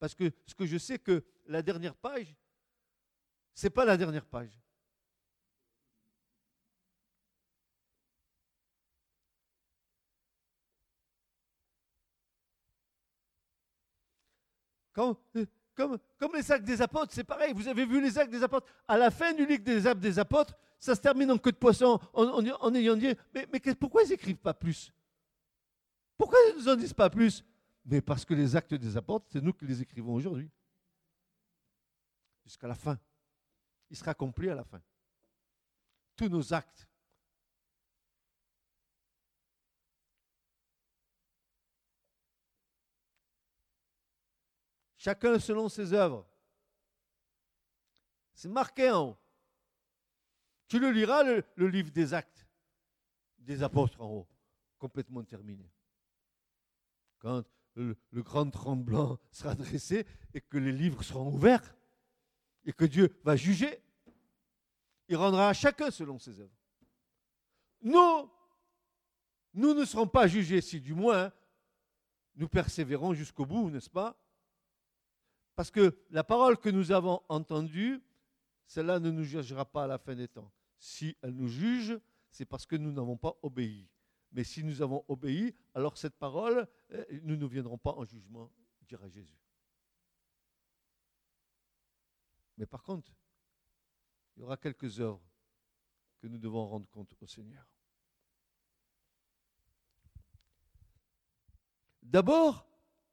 Parce 0.00 0.14
que 0.14 0.32
ce 0.46 0.54
que 0.54 0.66
je 0.66 0.78
sais, 0.78 0.98
que 0.98 1.22
la 1.46 1.62
dernière 1.62 1.94
page, 1.94 2.34
ce 3.54 3.66
n'est 3.66 3.70
pas 3.70 3.84
la 3.84 3.96
dernière 3.96 4.24
page. 4.24 4.50
Euh, 15.36 15.46
comme, 15.74 15.98
comme 16.18 16.34
les 16.34 16.52
actes 16.52 16.64
des 16.64 16.82
apôtres, 16.82 17.12
c'est 17.12 17.24
pareil. 17.24 17.52
Vous 17.54 17.68
avez 17.68 17.86
vu 17.86 18.02
les 18.02 18.18
actes 18.18 18.30
des 18.30 18.42
apôtres. 18.42 18.66
À 18.86 18.98
la 18.98 19.10
fin 19.10 19.32
du 19.32 19.46
livre 19.46 19.62
des 19.62 19.86
actes 19.86 20.00
des 20.00 20.18
apôtres, 20.18 20.54
ça 20.78 20.94
se 20.94 21.00
termine 21.00 21.30
en 21.30 21.38
queue 21.38 21.52
de 21.52 21.56
poisson 21.56 21.98
en, 22.12 22.74
ayant 22.74 22.96
dit 22.96 23.14
Mais, 23.34 23.46
mais 23.52 23.74
pourquoi 23.74 24.02
ils 24.02 24.10
n'écrivent 24.10 24.36
pas 24.36 24.54
plus? 24.54 24.92
Pourquoi 26.18 26.38
ils 26.48 26.56
ne 26.56 26.60
nous 26.60 26.68
en 26.68 26.76
disent 26.76 26.92
pas 26.92 27.08
plus? 27.08 27.44
Mais 27.84 28.00
parce 28.00 28.24
que 28.24 28.34
les 28.34 28.56
actes 28.56 28.74
des 28.74 28.96
apôtres, 28.96 29.26
c'est 29.30 29.40
nous 29.40 29.52
qui 29.52 29.66
les 29.66 29.80
écrivons 29.80 30.14
aujourd'hui. 30.14 30.50
Jusqu'à 32.44 32.68
la 32.68 32.74
fin. 32.74 32.98
Il 33.88 33.96
sera 33.96 34.12
accompli 34.12 34.48
à 34.50 34.54
la 34.54 34.64
fin. 34.64 34.82
Tous 36.16 36.28
nos 36.28 36.52
actes. 36.52 36.86
Chacun 44.96 45.38
selon 45.38 45.68
ses 45.70 45.94
œuvres. 45.94 46.28
C'est 48.34 48.50
marqué 48.50 48.90
en 48.90 49.08
haut. 49.08 49.18
Tu 50.68 50.78
le 50.78 50.90
liras, 50.90 51.22
le, 51.24 51.68
livre 51.68 51.90
des 51.90 52.14
actes 52.14 52.46
des 53.38 53.62
apôtres 53.62 54.00
en 54.00 54.08
haut, 54.08 54.28
complètement 54.78 55.24
terminé. 55.24 55.68
Quand 57.18 57.44
le, 57.82 58.22
grand 58.22 58.50
tremblant 58.50 59.18
sera 59.30 59.54
dressé 59.54 60.06
et 60.34 60.40
que 60.40 60.58
les 60.58 60.72
livres 60.72 61.02
seront 61.02 61.32
ouverts 61.32 61.76
et 62.64 62.72
que 62.72 62.84
Dieu 62.84 63.18
va 63.24 63.36
juger, 63.36 63.82
il 65.08 65.16
rendra 65.16 65.48
à 65.48 65.52
chacun 65.52 65.90
selon 65.90 66.18
ses 66.18 66.38
œuvres. 66.40 66.56
Nous, 67.82 68.30
nous 69.54 69.74
ne 69.74 69.84
serons 69.84 70.06
pas 70.06 70.26
jugés 70.26 70.60
si 70.60 70.80
du 70.80 70.94
moins 70.94 71.32
nous 72.36 72.48
persévérons 72.48 73.14
jusqu'au 73.14 73.46
bout, 73.46 73.70
n'est-ce 73.70 73.90
pas? 73.90 74.16
Parce 75.56 75.70
que 75.70 75.98
la 76.10 76.24
parole 76.24 76.58
que 76.58 76.68
nous 76.68 76.92
avons 76.92 77.22
entendue, 77.28 78.02
celle-là 78.66 79.00
ne 79.00 79.10
nous 79.10 79.24
jugera 79.24 79.64
pas 79.64 79.84
à 79.84 79.86
la 79.86 79.98
fin 79.98 80.14
des 80.14 80.28
temps. 80.28 80.50
Si 80.78 81.16
elle 81.22 81.34
nous 81.34 81.48
juge, 81.48 81.98
c'est 82.30 82.44
parce 82.44 82.66
que 82.66 82.76
nous 82.76 82.92
n'avons 82.92 83.16
pas 83.16 83.36
obéi. 83.42 83.88
Mais 84.32 84.44
si 84.44 84.62
nous 84.62 84.80
avons 84.82 85.04
obéi, 85.08 85.54
alors 85.74 85.96
cette 85.96 86.16
parole, 86.16 86.68
euh, 86.92 87.04
nous 87.22 87.36
ne 87.36 87.46
viendrons 87.46 87.78
pas 87.78 87.92
en 87.92 88.04
jugement, 88.04 88.50
dira 88.86 89.08
Jésus. 89.08 89.38
Mais 92.56 92.66
par 92.66 92.82
contre, 92.82 93.10
il 94.36 94.40
y 94.40 94.42
aura 94.42 94.56
quelques 94.56 95.00
œuvres 95.00 95.22
que 96.20 96.26
nous 96.26 96.38
devons 96.38 96.66
rendre 96.66 96.88
compte 96.90 97.14
au 97.20 97.26
Seigneur. 97.26 97.66
D'abord, 102.02 102.66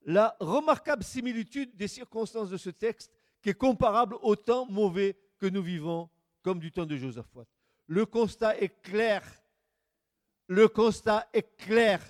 la 0.06 0.36
remarquable 0.40 1.04
similitude 1.04 1.76
des 1.76 1.88
circonstances 1.88 2.50
de 2.50 2.58
ce 2.58 2.70
texte 2.70 3.12
qui 3.42 3.50
est 3.50 3.54
comparable 3.54 4.16
au 4.22 4.36
temps 4.36 4.66
mauvais 4.66 5.18
que 5.38 5.46
nous 5.46 5.62
vivons 5.62 6.10
comme 6.42 6.60
du 6.60 6.72
temps 6.72 6.86
de 6.86 6.98
Josaphat. 6.98 7.46
Le 7.88 8.06
constat 8.06 8.58
est 8.58 8.82
clair. 8.82 9.24
Le 10.48 10.68
constat 10.68 11.28
est 11.34 11.56
clair. 11.58 12.02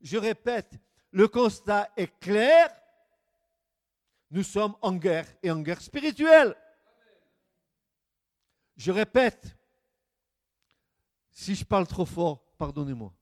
Je 0.00 0.16
répète, 0.16 0.78
le 1.10 1.28
constat 1.28 1.90
est 1.96 2.18
clair. 2.18 2.70
Nous 4.30 4.42
sommes 4.42 4.76
en 4.80 4.94
guerre 4.94 5.26
et 5.42 5.50
en 5.50 5.60
guerre 5.60 5.82
spirituelle. 5.82 6.56
Je 8.76 8.92
répète, 8.92 9.56
si 11.30 11.54
je 11.54 11.64
parle 11.64 11.86
trop 11.86 12.06
fort, 12.06 12.42
pardonnez-moi. 12.56 13.12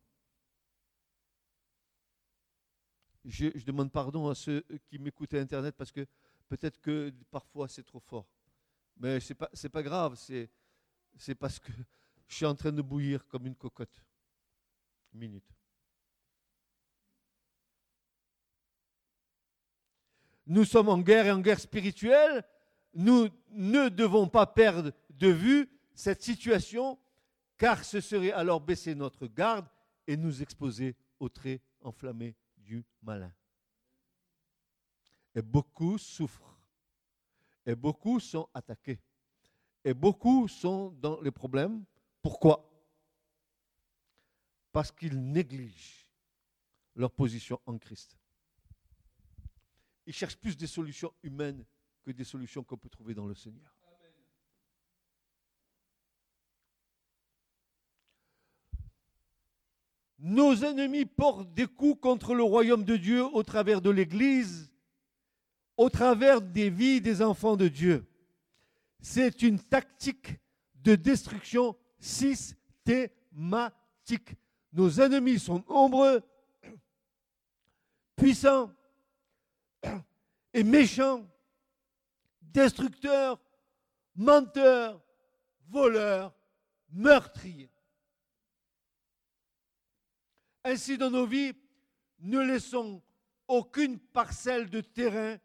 Je, 3.25 3.49
demande 3.65 3.91
pardon 3.91 4.29
à 4.29 4.35
ceux 4.35 4.65
qui 4.87 4.99
m'écoutent 4.99 5.35
à 5.35 5.39
Internet 5.39 5.75
parce 5.77 5.93
que 5.93 6.07
Peut-être 6.49 6.81
que 6.81 7.13
parfois 7.31 7.69
c'est 7.69 7.85
trop 7.85 8.01
fort. 8.01 8.27
Mais 8.97 9.21
ce 9.21 9.33
n'est 9.33 9.37
pas, 9.37 9.51
pas 9.71 9.83
grave, 9.83 10.15
c'est, 10.17 10.51
c'est 11.17 11.35
parce 11.35 11.59
que 11.59 11.71
je 12.27 12.35
suis 12.35 12.47
en 12.47 12.55
train 12.55 12.73
de 12.73 12.83
bouillir 12.83 13.27
comme 13.29 13.47
une 13.47 13.55
cocotte. 13.55 14.03
Une 15.13 15.21
minute. 15.21 15.45
Nous 20.47 20.65
sommes 20.65 20.89
en 20.89 20.99
guerre 20.99 21.27
et 21.27 21.31
en 21.31 21.41
guerre 21.41 21.61
spirituelle. 21.61 22.43
Nous 22.95 23.29
ne 23.51 23.89
devons 23.89 24.29
pas 24.29 24.47
perdre 24.47 24.93
de 25.11 25.29
vue 25.29 25.69
cette 25.95 26.23
situation, 26.23 26.99
car 27.59 27.85
ce 27.85 28.01
serait 28.01 28.33
alors 28.33 28.61
baisser 28.61 28.95
notre 28.95 29.27
garde 29.27 29.69
et 30.07 30.17
nous 30.17 30.41
exposer 30.43 30.97
aux 31.21 31.29
traits 31.29 31.61
enflammés 31.83 32.35
du 32.57 32.85
malin. 33.03 33.33
Et 35.35 35.43
beaucoup 35.43 35.99
souffrent. 35.99 36.59
Et 37.67 37.75
beaucoup 37.75 38.19
sont 38.19 38.49
attaqués. 38.55 39.01
Et 39.85 39.93
beaucoup 39.93 40.49
sont 40.49 40.91
dans 40.93 41.21
les 41.21 41.31
problèmes. 41.31 41.85
Pourquoi? 42.23 42.68
Parce 44.73 44.93
qu'ils 44.93 45.21
négligent 45.21 46.07
leur 46.95 47.11
position 47.11 47.61
en 47.67 47.79
Christ. 47.79 48.19
Ils 50.07 50.13
cherchent 50.13 50.37
plus 50.37 50.57
des 50.57 50.67
solutions 50.67 51.13
humaines 51.23 51.65
que 52.03 52.11
des 52.11 52.25
solutions 52.25 52.65
qu'on 52.65 52.77
peut 52.77 52.89
trouver 52.89 53.15
dans 53.15 53.27
le 53.27 53.35
Seigneur. 53.35 53.73
Nos 60.19 60.65
ennemis 60.65 61.07
portent 61.07 61.55
des 61.55 61.67
coups 61.67 62.01
contre 62.01 62.35
le 62.35 62.43
royaume 62.43 62.85
de 62.85 62.97
Dieu 62.97 63.25
au 63.25 63.45
travers 63.45 63.81
de 63.81 63.91
l'Église, 63.91 64.73
au 65.77 65.89
travers 65.89 66.41
des 66.41 66.71
vies 66.71 67.01
des 67.01 67.23
enfants 67.23 67.57
de 67.57 67.69
Dieu. 67.69 68.05
C'est 69.01 69.43
une 69.43 69.61
tactique 69.61 70.41
de 70.75 70.97
destruction 70.97 71.77
systématique. 72.01 74.35
Nos 74.73 75.01
ennemis 75.01 75.39
sont 75.39 75.65
nombreux, 75.69 76.23
puissants 78.17 78.71
et 80.53 80.63
méchants, 80.63 81.27
destructeurs, 82.43 83.41
menteurs, 84.15 85.01
voleurs, 85.69 86.35
meurtriers. 86.91 87.71
Ainsi, 90.65 90.99
dans 90.99 91.11
nos 91.11 91.27
vies, 91.27 91.55
ne 92.21 92.41
laissons 92.41 93.03
aucune 93.47 93.99
parcelle 93.99 94.69
de 94.69 94.81
terrain 94.81 95.39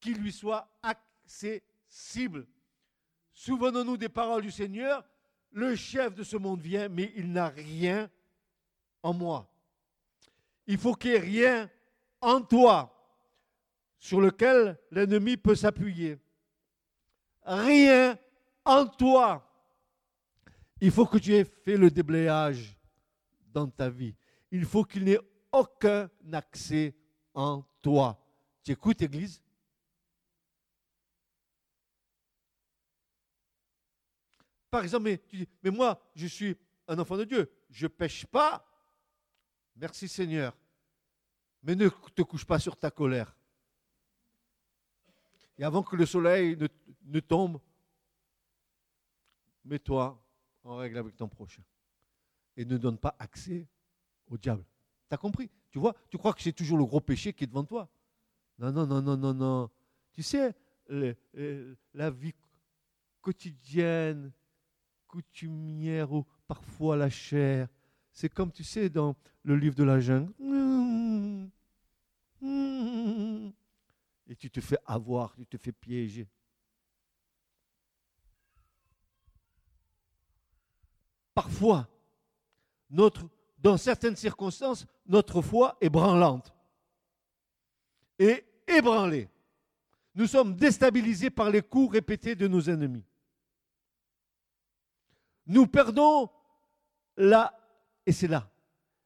qui 0.00 0.14
lui 0.14 0.32
soit 0.32 0.68
accessible. 0.82 2.46
Souvenons-nous 3.32 3.96
des 3.96 4.08
paroles 4.08 4.42
du 4.42 4.50
Seigneur. 4.50 5.04
Le 5.52 5.76
chef 5.76 6.14
de 6.14 6.22
ce 6.22 6.36
monde 6.36 6.60
vient, 6.60 6.88
mais 6.88 7.12
il 7.16 7.32
n'a 7.32 7.48
rien 7.48 8.10
en 9.02 9.12
moi. 9.12 9.50
Il 10.66 10.78
faut 10.78 10.94
qu'il 10.94 11.10
n'y 11.10 11.16
ait 11.16 11.20
rien 11.20 11.70
en 12.20 12.40
toi 12.40 12.94
sur 13.98 14.20
lequel 14.20 14.78
l'ennemi 14.90 15.36
peut 15.36 15.54
s'appuyer. 15.54 16.18
Rien 17.42 18.18
en 18.64 18.86
toi. 18.86 19.46
Il 20.80 20.90
faut 20.90 21.06
que 21.06 21.18
tu 21.18 21.34
aies 21.34 21.44
fait 21.44 21.76
le 21.76 21.90
déblayage 21.90 22.76
dans 23.52 23.68
ta 23.68 23.88
vie 23.88 24.14
il 24.50 24.64
faut 24.64 24.84
qu'il 24.84 25.04
n'ait 25.04 25.20
aucun 25.52 26.10
accès 26.32 26.94
en 27.34 27.62
toi. 27.80 28.20
Tu 28.64 28.72
écoutes, 28.72 29.02
Église? 29.02 29.42
Par 34.70 34.82
exemple, 34.82 35.04
mais, 35.04 35.18
tu 35.18 35.36
dis, 35.36 35.48
mais 35.62 35.70
moi, 35.70 36.00
je 36.14 36.26
suis 36.26 36.56
un 36.86 36.98
enfant 36.98 37.16
de 37.16 37.24
Dieu, 37.24 37.50
je 37.70 37.86
ne 37.86 37.88
pêche 37.88 38.26
pas. 38.26 38.66
Merci 39.76 40.08
Seigneur. 40.08 40.56
Mais 41.62 41.74
ne 41.74 41.88
te 41.88 42.22
couche 42.22 42.44
pas 42.44 42.58
sur 42.58 42.76
ta 42.76 42.90
colère. 42.90 43.36
Et 45.58 45.64
avant 45.64 45.82
que 45.82 45.94
le 45.94 46.06
soleil 46.06 46.56
ne, 47.04 47.20
tombe, 47.20 47.60
mets-toi 49.64 50.18
en 50.64 50.76
règle 50.76 50.98
avec 50.98 51.16
ton 51.16 51.28
prochain. 51.28 51.62
Et 52.56 52.64
ne 52.64 52.78
donne 52.78 52.96
pas 52.98 53.14
accès 53.18 53.68
au 54.28 54.38
diable. 54.38 54.64
Tu 55.08 55.14
as 55.14 55.18
compris? 55.18 55.50
Tu 55.70 55.78
vois 55.78 55.94
Tu 56.08 56.16
crois 56.16 56.32
que 56.32 56.42
c'est 56.42 56.52
toujours 56.52 56.78
le 56.78 56.86
gros 56.86 57.00
péché 57.00 57.34
qui 57.34 57.44
est 57.44 57.46
devant 57.46 57.64
toi? 57.64 57.90
Non, 58.58 58.72
non, 58.72 58.86
non, 58.86 59.02
non, 59.02 59.16
non, 59.16 59.34
non. 59.34 59.70
Tu 60.12 60.22
sais, 60.22 60.54
la 60.88 62.10
vie 62.10 62.34
quotidienne, 63.20 64.32
coutumière 65.06 66.12
ou 66.12 66.24
parfois 66.46 66.96
la 66.96 67.10
chair, 67.10 67.68
c'est 68.20 68.28
comme 68.28 68.52
tu 68.52 68.64
sais 68.64 68.90
dans 68.90 69.16
le 69.44 69.56
livre 69.56 69.74
de 69.74 69.82
la 69.82 69.98
jungle. 69.98 70.30
Et 74.28 74.36
tu 74.36 74.50
te 74.50 74.60
fais 74.60 74.76
avoir, 74.84 75.34
tu 75.36 75.46
te 75.46 75.56
fais 75.56 75.72
piéger. 75.72 76.28
Parfois, 81.32 81.88
dans 82.90 83.78
certaines 83.78 84.16
circonstances, 84.16 84.86
notre 85.06 85.40
foi 85.40 85.78
est 85.80 85.88
branlante 85.88 86.54
et 88.18 88.44
ébranlée. 88.66 89.30
Nous 90.14 90.26
sommes 90.26 90.54
déstabilisés 90.54 91.30
par 91.30 91.48
les 91.48 91.62
coups 91.62 91.94
répétés 91.94 92.34
de 92.34 92.46
nos 92.46 92.60
ennemis. 92.60 93.04
Nous 95.46 95.66
perdons 95.66 96.28
la, 97.16 97.59
et 98.06 98.12
c'est 98.12 98.28
là, 98.28 98.50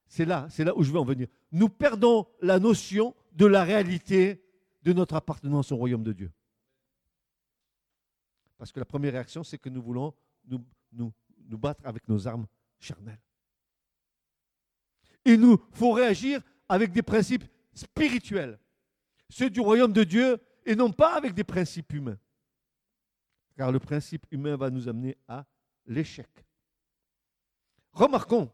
c'est 0.07 0.25
là, 0.25 0.47
c'est 0.51 0.65
là 0.65 0.77
où 0.77 0.83
je 0.83 0.93
veux 0.93 0.99
en 0.99 1.05
venir. 1.05 1.29
Nous 1.53 1.69
perdons 1.69 2.27
la 2.41 2.59
notion 2.59 3.15
de 3.33 3.47
la 3.47 3.65
réalité 3.65 4.45
de 4.83 4.93
notre 4.93 5.15
appartenance 5.15 5.73
au 5.73 5.77
royaume 5.77 6.05
de 6.05 6.13
Dieu. 6.13 6.33
Parce 8.59 8.71
que 8.73 8.79
la 8.79 8.85
première 8.85 9.13
réaction, 9.13 9.43
c'est 9.43 9.59
que 9.59 9.69
nous 9.69 9.83
voulons 9.83 10.15
nous, 10.47 10.65
nous, 10.93 11.13
nous 11.49 11.59
battre 11.59 11.87
avec 11.87 12.09
nos 12.09 12.27
armes 12.29 12.47
charnelles. 12.79 13.21
Il 15.25 15.41
nous 15.41 15.59
faut 15.73 15.93
réagir 15.93 16.43
avec 16.69 16.93
des 16.93 17.03
principes 17.03 17.45
spirituels, 17.73 18.59
ceux 19.31 19.51
du 19.51 19.61
royaume 19.61 19.93
de 19.93 20.05
Dieu, 20.05 20.39
et 20.67 20.77
non 20.77 20.93
pas 20.93 21.15
avec 21.15 21.35
des 21.35 21.45
principes 21.45 21.93
humains. 21.93 22.19
Car 23.57 23.73
le 23.73 23.79
principe 23.79 24.27
humain 24.31 24.57
va 24.57 24.71
nous 24.71 24.89
amener 24.89 25.17
à 25.29 25.45
l'échec. 25.87 26.29
Remarquons, 27.93 28.51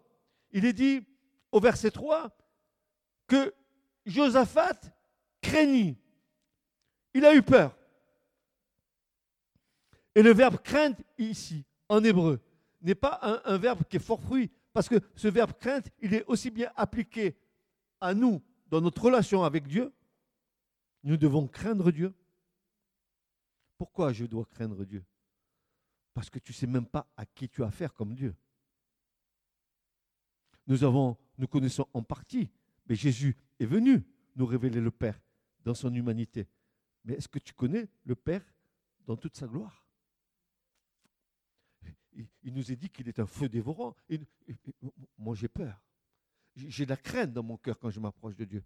il 0.52 0.64
est 0.64 0.72
dit 0.72 1.06
au 1.52 1.60
verset 1.60 1.90
3 1.90 2.30
que 3.26 3.54
Josaphat 4.06 4.80
craignit. 5.40 5.96
Il 7.14 7.24
a 7.24 7.34
eu 7.34 7.42
peur. 7.42 7.76
Et 10.14 10.22
le 10.22 10.32
verbe 10.32 10.58
crainte 10.58 11.00
ici, 11.18 11.64
en 11.88 12.02
hébreu, 12.02 12.40
n'est 12.82 12.94
pas 12.94 13.20
un, 13.44 13.58
verbe 13.58 13.84
qui 13.88 13.96
est 13.96 14.00
fort 14.00 14.20
fruit, 14.20 14.50
parce 14.72 14.88
que 14.88 14.96
ce 15.14 15.28
verbe 15.28 15.52
crainte, 15.52 15.90
il 16.00 16.14
est 16.14 16.24
aussi 16.26 16.50
bien 16.50 16.70
appliqué 16.76 17.36
à 18.00 18.14
nous 18.14 18.42
dans 18.68 18.80
notre 18.80 19.02
relation 19.02 19.44
avec 19.44 19.66
Dieu. 19.66 19.92
Nous 21.02 21.16
devons 21.16 21.46
craindre 21.46 21.90
Dieu. 21.90 22.12
Pourquoi 23.78 24.12
je 24.12 24.24
dois 24.24 24.44
craindre 24.44 24.84
Dieu? 24.84 25.04
Parce 26.12 26.28
que 26.28 26.38
tu 26.38 26.52
ne 26.52 26.56
sais 26.56 26.66
même 26.66 26.86
pas 26.86 27.06
à 27.16 27.24
qui 27.24 27.48
tu 27.48 27.62
as 27.62 27.68
affaire 27.68 27.94
comme 27.94 28.14
Dieu. 28.14 28.34
Nous 30.66 30.84
avons, 30.84 31.16
nous 31.38 31.46
connaissons 31.46 31.86
en 31.92 32.02
partie, 32.02 32.50
mais 32.86 32.94
Jésus 32.94 33.36
est 33.58 33.66
venu 33.66 34.04
nous 34.36 34.46
révéler 34.46 34.80
le 34.80 34.90
Père 34.90 35.20
dans 35.64 35.74
son 35.74 35.94
humanité. 35.94 36.46
Mais 37.04 37.14
est-ce 37.14 37.28
que 37.28 37.38
tu 37.38 37.52
connais 37.52 37.88
le 38.04 38.14
Père 38.14 38.44
dans 39.06 39.16
toute 39.16 39.36
sa 39.36 39.46
gloire? 39.46 39.86
Il, 42.42 42.52
nous 42.52 42.70
est 42.72 42.76
dit 42.76 42.90
qu'il 42.90 43.08
est 43.08 43.18
un 43.18 43.26
feu 43.26 43.48
dévorant. 43.48 43.94
moi, 45.16 45.34
j'ai 45.34 45.48
peur. 45.48 45.80
J'ai 46.56 46.84
de 46.84 46.90
la 46.90 46.96
crainte 46.96 47.32
dans 47.32 47.42
mon 47.42 47.56
cœur 47.56 47.78
quand 47.78 47.90
je 47.90 48.00
m'approche 48.00 48.36
de 48.36 48.44
Dieu. 48.44 48.64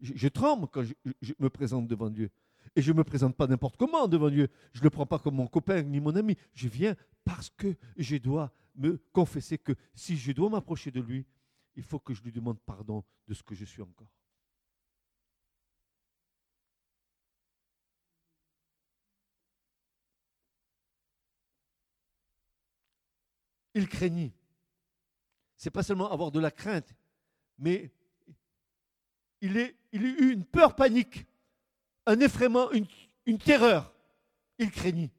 Je, 0.00 0.28
tremble 0.28 0.66
quand 0.68 0.82
je, 0.82 1.34
me 1.38 1.48
présente 1.48 1.86
devant 1.86 2.10
Dieu. 2.10 2.30
Et 2.74 2.82
je 2.82 2.92
ne 2.92 2.98
me 2.98 3.04
présente 3.04 3.36
pas 3.36 3.46
n'importe 3.46 3.76
comment 3.76 4.08
devant 4.08 4.30
Dieu. 4.30 4.48
Je 4.72 4.80
ne 4.80 4.84
le 4.84 4.90
prends 4.90 5.06
pas 5.06 5.18
comme 5.18 5.36
mon 5.36 5.46
copain 5.46 5.82
ni 5.82 6.00
mon 6.00 6.14
ami. 6.16 6.36
Je 6.52 6.68
viens 6.68 6.96
parce 7.24 7.50
que 7.50 7.74
je 7.96 8.16
dois 8.16 8.52
me 8.74 8.98
confesser 9.12 9.58
que 9.58 9.72
si 9.94 10.16
je 10.16 10.32
dois 10.32 10.50
m'approcher 10.50 10.90
de 10.90 11.00
lui, 11.00 11.26
il 11.76 11.82
faut 11.82 11.98
que 11.98 12.14
je 12.14 12.22
lui 12.22 12.32
demande 12.32 12.60
pardon 12.60 13.04
de 13.28 13.34
ce 13.34 13.42
que 13.42 13.54
je 13.54 13.64
suis 13.64 13.82
encore. 13.82 14.08
il 23.74 23.88
craignit. 23.88 24.34
C'est 25.56 25.70
pas 25.70 25.84
seulement 25.84 26.10
avoir 26.10 26.32
de 26.32 26.40
la 26.40 26.50
crainte, 26.50 26.92
mais 27.58 27.92
il, 29.40 29.56
a 29.56 29.68
eu 29.92 30.32
une 30.32 30.44
peur 30.44 30.74
panique, 30.74 31.24
un 32.04 32.18
effraiement, 32.20 32.70
une 32.72 32.86
une 33.26 33.38
terreur. 33.38 33.94
Il 34.58 34.70
craignit. 34.70 35.12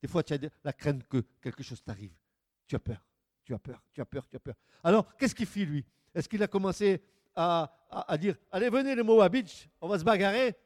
Des 0.00 0.08
fois, 0.08 0.22
tu 0.22 0.32
as 0.32 0.38
la 0.64 0.72
crainte 0.72 1.06
que 1.06 1.24
quelque 1.40 1.62
chose 1.62 1.82
t'arrive. 1.82 2.14
Tu 2.72 2.76
as 2.76 2.78
peur, 2.78 3.04
tu 3.44 3.52
as 3.52 3.58
peur, 3.58 3.84
tu 3.92 4.00
as 4.00 4.06
peur, 4.06 4.26
tu 4.26 4.36
as 4.36 4.40
peur. 4.40 4.54
Alors, 4.82 5.14
qu'est-ce 5.18 5.34
qu'il 5.34 5.44
fit, 5.44 5.66
lui? 5.66 5.84
Est-ce 6.14 6.26
qu'il 6.26 6.42
a 6.42 6.48
commencé 6.48 7.02
à, 7.36 7.70
dire 8.18 8.34
Allez, 8.50 8.70
venez 8.70 8.94
les 8.94 9.02
Moabites, 9.02 9.68
on 9.78 9.88
va 9.88 9.98
se 9.98 10.04
bagarrer? 10.04 10.56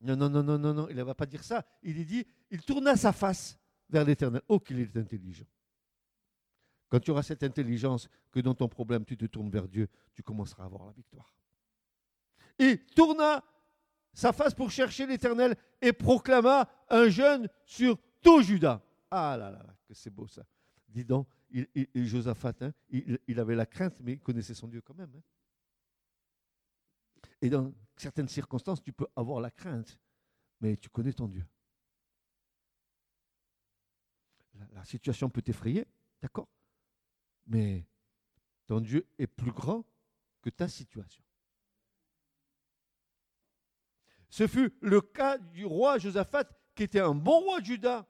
Non, 0.00 0.16
non, 0.16 0.30
non, 0.30 0.42
non, 0.42 0.56
non, 0.56 0.72
non, 0.72 0.88
il 0.88 0.96
ne 0.96 1.02
va 1.02 1.14
pas 1.14 1.26
dire 1.26 1.44
ça. 1.44 1.62
Il 1.82 2.02
dit 2.06 2.26
Il 2.50 2.62
tourna 2.62 2.96
sa 2.96 3.12
face 3.12 3.58
vers 3.90 4.06
l'éternel. 4.06 4.40
Oh, 4.48 4.58
qu'il 4.58 4.80
est 4.80 4.96
intelligent. 4.96 5.44
Quand 6.88 7.00
tu 7.00 7.10
auras 7.10 7.22
cette 7.22 7.42
intelligence 7.42 8.08
que 8.30 8.40
dans 8.40 8.54
ton 8.54 8.66
problème 8.68 9.04
tu 9.04 9.18
te 9.18 9.26
tournes 9.26 9.50
vers 9.50 9.68
Dieu, 9.68 9.86
tu 10.14 10.22
commenceras 10.22 10.62
à 10.62 10.66
avoir 10.66 10.86
la 10.86 10.92
victoire. 10.92 11.30
Il 12.58 12.86
tourna 12.86 13.44
sa 14.14 14.32
face 14.32 14.54
pour 14.54 14.70
chercher 14.70 15.06
l'Éternel 15.06 15.56
et 15.82 15.92
proclama 15.92 16.70
un 16.88 17.10
jeûne 17.10 17.50
sur 17.66 17.98
tout 18.22 18.40
Judas. 18.40 18.80
Ah 19.10 19.36
là 19.36 19.50
là, 19.50 19.62
là 19.62 19.74
que 19.86 19.92
c'est 19.92 20.08
beau 20.08 20.26
ça. 20.26 20.46
Dis 20.88 21.04
donc, 21.04 21.28
il, 21.50 22.06
Josaphat, 22.06 22.54
hein, 22.62 22.72
il, 22.90 23.40
avait 23.40 23.54
la 23.54 23.66
crainte, 23.66 24.00
mais 24.00 24.14
il 24.14 24.20
connaissait 24.20 24.54
son 24.54 24.68
Dieu 24.68 24.80
quand 24.80 24.94
même. 24.94 25.12
Hein. 25.14 25.22
Et 27.40 27.50
dans 27.50 27.72
certaines 27.96 28.28
circonstances, 28.28 28.82
tu 28.82 28.92
peux 28.92 29.06
avoir 29.14 29.40
la 29.40 29.50
crainte, 29.50 29.98
mais 30.60 30.76
tu 30.76 30.88
connais 30.88 31.12
ton 31.12 31.28
Dieu. 31.28 31.46
la 34.72 34.84
situation 34.84 35.28
peut 35.28 35.42
t'effrayer, 35.42 35.86
d'accord 36.22 36.48
Mais 37.46 37.86
ton 38.66 38.80
Dieu 38.80 39.06
est 39.18 39.26
plus 39.26 39.52
grand 39.52 39.84
que 40.40 40.50
ta 40.50 40.68
situation. 40.68 41.22
Ce 44.30 44.46
fut 44.46 44.76
le 44.80 45.00
cas 45.00 45.38
du 45.38 45.64
roi 45.64 45.98
Josaphat, 45.98 46.44
qui 46.74 46.82
était 46.82 47.00
un 47.00 47.14
bon 47.14 47.40
roi 47.40 47.60
de 47.60 47.66
Juda, 47.66 48.06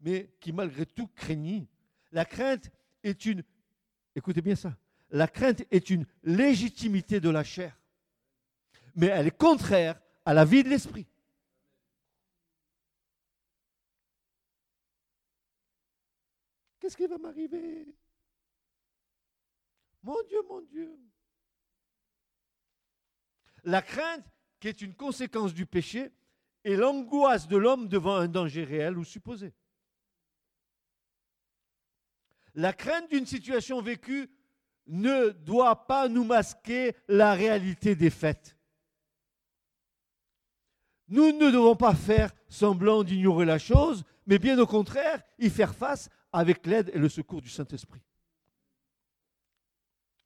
mais 0.00 0.34
qui 0.40 0.52
malgré 0.52 0.86
tout 0.86 1.06
craignit. 1.08 1.68
La 2.12 2.24
crainte 2.24 2.70
est 3.02 3.26
une, 3.26 3.42
est 4.14 4.20
légitimité 6.22 7.20
de 7.20 7.30
la 7.30 7.44
chair, 7.44 7.78
mais 8.94 9.06
elle 9.06 9.28
est 9.28 9.36
contraire 9.36 10.00
à 10.24 10.34
la 10.34 10.44
vie 10.44 10.62
de 10.62 10.68
l'esprit. 10.68 11.06
Qu'est-ce 16.80 16.96
qui 16.96 17.06
va 17.06 17.18
m'arriver? 17.18 17.86
Mon 20.02 20.22
Dieu, 20.28 20.42
mon 20.48 20.60
Dieu. 20.62 20.98
La 23.64 23.82
crainte 23.82 24.24
qui 24.60 24.68
est 24.68 24.80
une 24.80 24.94
conséquence 24.94 25.52
du 25.52 25.66
péché, 25.66 26.12
et 26.64 26.74
l'angoisse 26.74 27.46
de 27.46 27.56
l'homme 27.56 27.88
devant 27.88 28.16
un 28.16 28.26
danger 28.26 28.64
réel 28.64 28.98
ou 28.98 29.04
supposé. 29.04 29.54
La 32.56 32.72
crainte 32.72 33.10
d'une 33.10 33.26
situation 33.26 33.80
vécue 33.80 34.28
ne 34.88 35.30
doit 35.30 35.86
pas 35.86 36.08
nous 36.08 36.24
masquer 36.24 36.96
la 37.06 37.34
réalité 37.34 37.94
des 37.94 38.10
faits. 38.10 38.56
Nous 41.08 41.32
ne 41.32 41.50
devons 41.50 41.76
pas 41.76 41.94
faire 41.94 42.32
semblant 42.48 43.04
d'ignorer 43.04 43.44
la 43.44 43.58
chose, 43.58 44.04
mais 44.26 44.38
bien 44.38 44.58
au 44.58 44.66
contraire, 44.66 45.22
y 45.38 45.48
faire 45.48 45.74
face 45.74 46.08
avec 46.32 46.66
l'aide 46.66 46.90
et 46.92 46.98
le 46.98 47.08
secours 47.08 47.40
du 47.40 47.48
Saint-Esprit. 47.48 48.02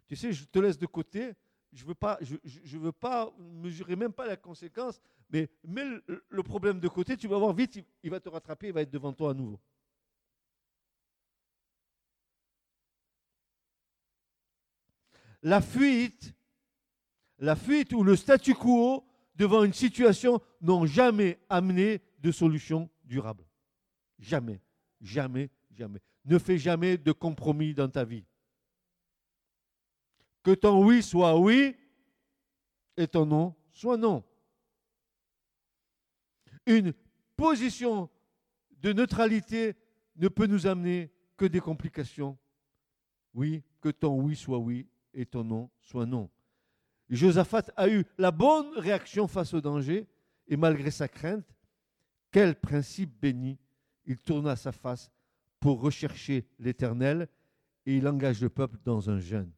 Tu 0.08 0.16
sais, 0.16 0.32
je 0.32 0.44
te 0.44 0.58
laisse 0.58 0.78
de 0.78 0.86
côté 0.86 1.34
je 1.72 1.84
ne 1.84 2.80
veux, 2.80 2.92
pas, 2.92 3.32
mesurer 3.38 3.96
même 3.96 4.12
pas 4.12 4.26
la 4.26 4.36
conséquence, 4.36 5.00
mais 5.30 5.48
mets 5.64 5.84
le, 6.06 6.42
problème 6.42 6.80
de 6.80 6.88
côté, 6.88 7.16
tu 7.16 7.28
vas 7.28 7.38
voir 7.38 7.52
vite, 7.52 7.78
il 8.02 8.10
va 8.10 8.18
te 8.18 8.28
rattraper, 8.28 8.68
il 8.68 8.72
va 8.72 8.82
être 8.82 8.90
devant 8.90 9.12
toi 9.12 9.30
à 9.30 9.34
nouveau. 9.34 9.60
La 15.42 15.60
fuite, 15.60 16.34
la 17.38 17.56
fuite 17.56 17.92
ou 17.92 18.02
le 18.02 18.16
statu 18.16 18.54
quo 18.54 19.04
devant 19.34 19.64
une 19.64 19.72
situation 19.72 20.40
n'ont 20.60 20.84
jamais 20.84 21.38
amené 21.48 22.02
de 22.18 22.30
solution 22.30 22.90
durable. 23.04 23.44
Jamais, 24.18 24.60
jamais, 25.00 25.50
jamais. 25.70 26.00
Ne 26.26 26.38
fais 26.38 26.58
jamais 26.58 26.98
de 26.98 27.12
compromis 27.12 27.72
dans 27.72 27.88
ta 27.88 28.04
vie. 28.04 28.24
Que 30.42 30.52
ton 30.52 30.84
oui 30.84 31.02
soit 31.02 31.38
oui 31.38 31.74
et 32.96 33.06
ton 33.06 33.24
non 33.24 33.54
soit 33.72 33.96
non. 33.96 34.22
Une 36.66 36.92
position 37.34 38.10
de 38.72 38.92
neutralité 38.92 39.74
ne 40.16 40.28
peut 40.28 40.46
nous 40.46 40.66
amener 40.66 41.10
que 41.36 41.46
des 41.46 41.60
complications. 41.60 42.36
Oui, 43.32 43.62
que 43.80 43.88
ton 43.88 44.20
oui 44.20 44.36
soit 44.36 44.58
oui 44.58 44.86
et 45.14 45.26
ton 45.26 45.44
non 45.44 45.70
soit 45.80 46.06
non. 46.06 46.30
Josaphat 47.08 47.72
a 47.76 47.88
eu 47.88 48.04
la 48.18 48.30
bonne 48.30 48.78
réaction 48.78 49.26
face 49.26 49.52
au 49.54 49.60
danger 49.60 50.06
et 50.46 50.56
malgré 50.56 50.90
sa 50.90 51.08
crainte, 51.08 51.46
quel 52.30 52.54
principe 52.54 53.20
béni, 53.20 53.58
il 54.06 54.18
tourna 54.18 54.56
sa 54.56 54.72
face 54.72 55.10
pour 55.58 55.80
rechercher 55.80 56.46
l'Éternel 56.58 57.28
et 57.86 57.96
il 57.96 58.06
engage 58.06 58.40
le 58.40 58.48
peuple 58.48 58.78
dans 58.84 59.10
un 59.10 59.18
jeûne. 59.18 59.50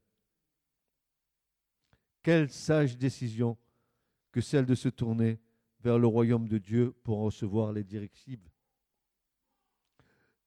Quelle 2.22 2.50
sage 2.50 2.96
décision 2.96 3.58
que 4.30 4.40
celle 4.40 4.64
de 4.64 4.74
se 4.74 4.88
tourner 4.88 5.38
vers 5.80 5.98
le 5.98 6.06
royaume 6.06 6.48
de 6.48 6.58
Dieu 6.58 6.92
pour 7.02 7.18
recevoir 7.20 7.72
les 7.72 7.84
directives. 7.84 8.48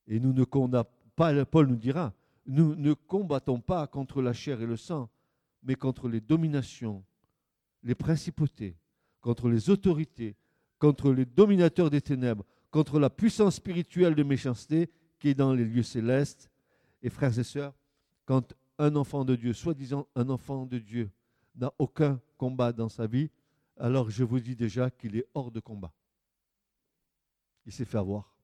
Et 0.06 0.18
nous 0.18 0.32
ne 0.32 0.44
combattons 0.44 0.90
pas, 1.14 1.44
Paul 1.44 1.68
nous 1.68 1.76
dira, 1.76 2.12
nous 2.46 2.74
ne 2.76 2.92
combattons 2.92 3.60
pas 3.60 3.86
contre 3.86 4.22
la 4.22 4.32
chair 4.32 4.60
et 4.60 4.66
le 4.66 4.76
sang, 4.76 5.10
mais 5.62 5.74
contre 5.74 6.08
les 6.08 6.20
dominations, 6.20 7.04
les 7.82 7.94
principautés, 7.94 8.76
contre 9.20 9.48
les 9.48 9.70
autorités, 9.70 10.36
contre 10.78 11.12
les 11.12 11.24
dominateurs 11.24 11.90
des 11.90 12.00
ténèbres, 12.00 12.44
contre 12.70 12.98
la 12.98 13.10
puissance 13.10 13.56
spirituelle 13.56 14.14
de 14.14 14.22
méchanceté 14.22 14.90
qui 15.18 15.28
est 15.28 15.34
dans 15.34 15.52
les 15.52 15.64
lieux 15.64 15.82
célestes. 15.82 16.50
Et 17.02 17.10
frères 17.10 17.38
et 17.38 17.44
sœurs, 17.44 17.74
quand 18.24 18.54
un 18.78 18.94
enfant 18.96 19.24
de 19.24 19.36
Dieu, 19.36 19.52
soi-disant 19.52 20.06
un 20.14 20.28
enfant 20.28 20.66
de 20.66 20.78
Dieu, 20.78 21.10
n'a 21.54 21.72
aucun 21.78 22.20
combat 22.36 22.72
dans 22.72 22.88
sa 22.88 23.06
vie, 23.06 23.30
alors 23.78 24.10
je 24.10 24.24
vous 24.24 24.40
dis 24.40 24.56
déjà 24.56 24.90
qu'il 24.90 25.16
est 25.16 25.26
hors 25.34 25.50
de 25.50 25.60
combat. 25.60 25.92
Il 27.64 27.72
s'est 27.72 27.84
fait 27.84 27.98
avoir. 27.98 28.35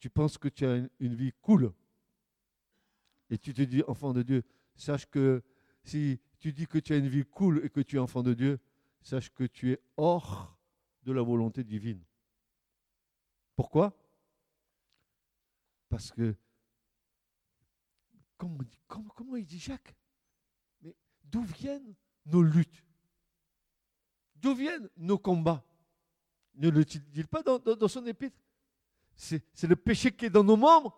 Tu 0.00 0.10
penses 0.10 0.38
que 0.38 0.48
tu 0.48 0.66
as 0.66 0.88
une, 0.98 1.14
vie 1.14 1.32
cool 1.42 1.72
et 3.28 3.38
tu 3.38 3.54
te 3.54 3.62
dis 3.62 3.82
enfant 3.86 4.12
de 4.12 4.22
Dieu, 4.22 4.42
sache 4.74 5.06
que 5.06 5.42
si 5.84 6.20
tu 6.38 6.52
dis 6.52 6.66
que 6.66 6.78
tu 6.78 6.92
as 6.94 6.96
une 6.96 7.08
vie 7.08 7.24
cool 7.24 7.64
et 7.64 7.70
que 7.70 7.80
tu 7.80 7.96
es 7.96 7.98
enfant 7.98 8.22
de 8.22 8.34
Dieu, 8.34 8.58
sache 9.02 9.30
que 9.30 9.44
tu 9.44 9.72
es 9.72 9.80
hors 9.96 10.58
de 11.02 11.12
la 11.12 11.22
volonté 11.22 11.64
divine. 11.64 12.02
Pourquoi? 13.54 13.94
Parce 15.90 16.10
que 16.12 16.34
comment, 18.88 19.36
il 19.36 19.44
dit 19.44 19.58
Jacques? 19.58 19.94
Mais 20.80 20.96
d'où 21.24 21.42
viennent 21.42 21.94
nos 22.24 22.42
luttes? 22.42 22.84
D'où 24.36 24.54
viennent 24.54 24.88
nos 24.96 25.18
combats? 25.18 25.62
Ne 26.54 26.70
le 26.70 26.84
dit-il 26.84 27.26
pas 27.28 27.42
dans, 27.42 27.88
son 27.88 28.06
épître? 28.06 28.38
C'est, 29.20 29.68
le 29.68 29.76
péché 29.76 30.10
qui 30.12 30.26
est 30.26 30.30
dans 30.30 30.44
nos 30.44 30.56
membres. 30.56 30.96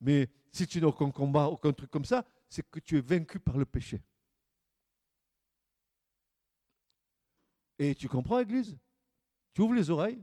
Mais 0.00 0.28
si 0.52 0.66
tu 0.66 0.80
n'as 0.80 0.88
aucun 0.88 1.10
combat, 1.10 1.46
aucun 1.46 1.72
truc 1.72 1.90
comme 1.90 2.04
ça, 2.04 2.26
c'est 2.48 2.68
que 2.68 2.80
tu 2.80 2.98
es 2.98 3.00
vaincu 3.00 3.38
par 3.38 3.56
le 3.56 3.64
péché. 3.64 4.02
Et 7.78 7.94
tu 7.94 8.08
comprends, 8.08 8.40
Église? 8.40 8.76
Tu 9.52 9.62
ouvres 9.62 9.74
les 9.74 9.90
oreilles 9.90 10.22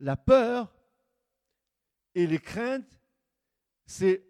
la 0.00 0.16
peur 0.16 0.72
et 2.14 2.28
les 2.28 2.38
craintes, 2.38 3.00
c'est 3.84 4.24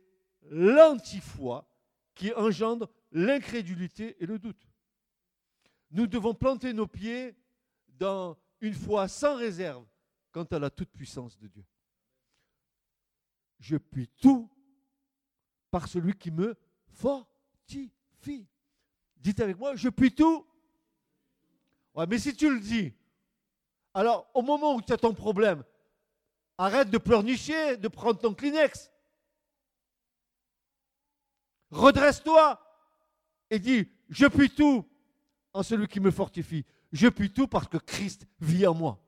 l'antifoi 0.50 1.70
qui 2.14 2.32
engendre 2.32 2.90
l'incrédulité 3.12 4.16
et 4.22 4.24
le 4.24 4.38
doute. 4.38 4.67
Nous 5.90 6.06
devons 6.06 6.34
planter 6.34 6.72
nos 6.72 6.86
pieds 6.86 7.36
dans 7.88 8.36
une 8.60 8.74
foi 8.74 9.08
sans 9.08 9.36
réserve 9.36 9.86
quant 10.32 10.44
à 10.44 10.58
la 10.58 10.70
toute-puissance 10.70 11.38
de 11.38 11.48
Dieu. 11.48 11.64
Je 13.58 13.76
puis 13.76 14.08
tout 14.20 14.50
par 15.70 15.88
celui 15.88 16.14
qui 16.14 16.30
me 16.30 16.56
fortifie. 16.86 17.92
Dites 19.16 19.40
avec 19.40 19.58
moi, 19.58 19.74
je 19.76 19.88
puis 19.88 20.14
tout. 20.14 20.46
Mais 22.08 22.18
si 22.18 22.34
tu 22.36 22.52
le 22.52 22.60
dis, 22.60 22.92
alors, 23.94 24.30
au 24.34 24.42
moment 24.42 24.74
où 24.74 24.82
tu 24.82 24.92
as 24.92 24.96
ton 24.96 25.12
problème, 25.12 25.64
arrête 26.56 26.90
de 26.90 26.98
pleurnicher, 26.98 27.76
de 27.76 27.88
prendre 27.88 28.20
ton 28.20 28.34
Kleenex. 28.34 28.92
redresse-toi 31.70 32.60
et 33.50 33.58
dis, 33.58 33.90
je 34.08 34.26
puis 34.26 34.50
tout 34.50 34.88
en 35.58 35.62
celui 35.62 35.88
qui 35.88 36.00
me 36.00 36.10
fortifie. 36.10 36.64
Je 36.92 37.08
puis 37.08 37.30
tout 37.30 37.48
parce 37.48 37.68
que 37.68 37.78
Christ 37.78 38.26
vit 38.40 38.66
en 38.66 38.74
moi. 38.74 38.98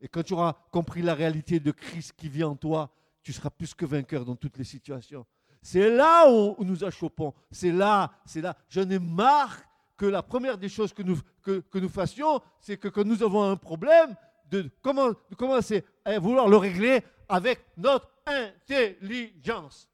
Et 0.00 0.08
quand 0.08 0.22
tu 0.22 0.32
auras 0.32 0.54
compris 0.70 1.02
la 1.02 1.14
réalité 1.14 1.60
de 1.60 1.70
Christ 1.70 2.14
qui 2.16 2.28
vit 2.28 2.44
en 2.44 2.56
toi, 2.56 2.90
tu 3.22 3.32
seras 3.32 3.50
plus 3.50 3.74
que 3.74 3.84
vainqueur 3.84 4.24
dans 4.24 4.36
toutes 4.36 4.58
les 4.58 4.64
situations. 4.64 5.24
C'est 5.62 5.88
là 5.88 6.30
où 6.30 6.62
nous 6.64 6.84
achopons. 6.84 7.32
C'est 7.50 7.72
là, 7.72 8.12
c'est 8.26 8.40
là. 8.40 8.56
J'en 8.68 8.88
ai 8.90 8.98
marre 8.98 9.62
que 9.96 10.06
la 10.06 10.22
première 10.22 10.58
des 10.58 10.68
choses 10.68 10.92
que 10.92 11.02
nous, 11.02 11.18
que, 11.42 11.62
nous 11.74 11.88
fassions, 11.88 12.40
c'est 12.60 12.76
que 12.76 12.88
quand 12.88 13.04
nous 13.04 13.22
avons 13.22 13.42
un 13.42 13.56
problème, 13.56 14.14
de, 14.50 14.62
de 14.62 15.34
commencer 15.36 15.84
à 16.04 16.18
vouloir 16.18 16.48
le 16.48 16.56
régler 16.56 17.02
avec 17.28 17.64
notre 17.76 18.10
intelligence. 18.26 19.88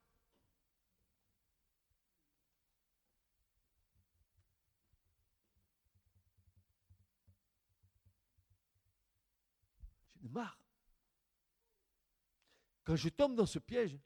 J'en 10.20 10.28
ai 10.28 10.32
marre. 10.32 10.58
Je 12.96 13.08
tombe 13.08 13.34
dans 13.34 13.46
ce 13.46 13.58
piège, 13.58 13.96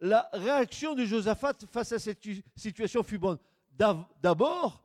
la 0.00 0.28
réaction 0.32 0.94
de 0.94 1.04
Josaphat 1.04 1.54
face 1.72 1.92
à 1.92 1.98
cette 1.98 2.22
situation 2.54 3.02
fut 3.02 3.18
bonne. 3.18 3.38
D'abord, 3.72 4.84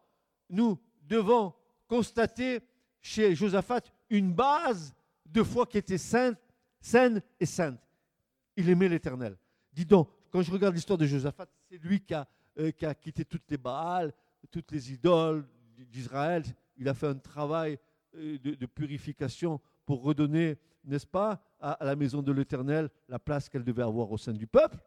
nous 0.49 0.79
devons 1.03 1.53
constater 1.87 2.61
chez 3.01 3.35
Josaphat 3.35 3.81
une 4.09 4.33
base 4.33 4.93
de 5.25 5.43
foi 5.43 5.65
qui 5.65 5.77
était 5.77 5.97
sainte, 5.97 6.37
saine 6.79 7.21
et 7.39 7.45
sainte. 7.45 7.79
Il 8.55 8.69
aimait 8.69 8.89
l'Éternel. 8.89 9.37
Dis 9.71 9.85
donc, 9.85 10.09
quand 10.31 10.41
je 10.41 10.51
regarde 10.51 10.73
l'histoire 10.73 10.97
de 10.97 11.05
Josaphat, 11.05 11.47
c'est 11.69 11.77
lui 11.77 11.99
qui 11.99 12.13
a, 12.13 12.27
euh, 12.57 12.71
quitté 12.71 13.25
toutes 13.25 13.49
les 13.49 13.57
Baals, 13.57 14.13
toutes 14.49 14.71
les 14.71 14.93
idoles 14.93 15.45
d'Israël. 15.77 16.43
Il 16.77 16.87
a 16.87 16.93
fait 16.93 17.07
un 17.07 17.17
travail 17.17 17.77
euh, 18.15 18.37
de, 18.39 18.65
purification 18.65 19.59
pour 19.85 20.03
redonner, 20.03 20.57
n'est-ce 20.85 21.05
pas, 21.05 21.43
à 21.59 21.77
la 21.81 21.95
maison 21.95 22.21
de 22.21 22.31
l'Éternel 22.31 22.89
la 23.07 23.19
place 23.19 23.49
qu'elle 23.49 23.63
devait 23.63 23.83
avoir 23.83 24.11
au 24.11 24.17
sein 24.17 24.33
du 24.33 24.47
peuple. 24.47 24.77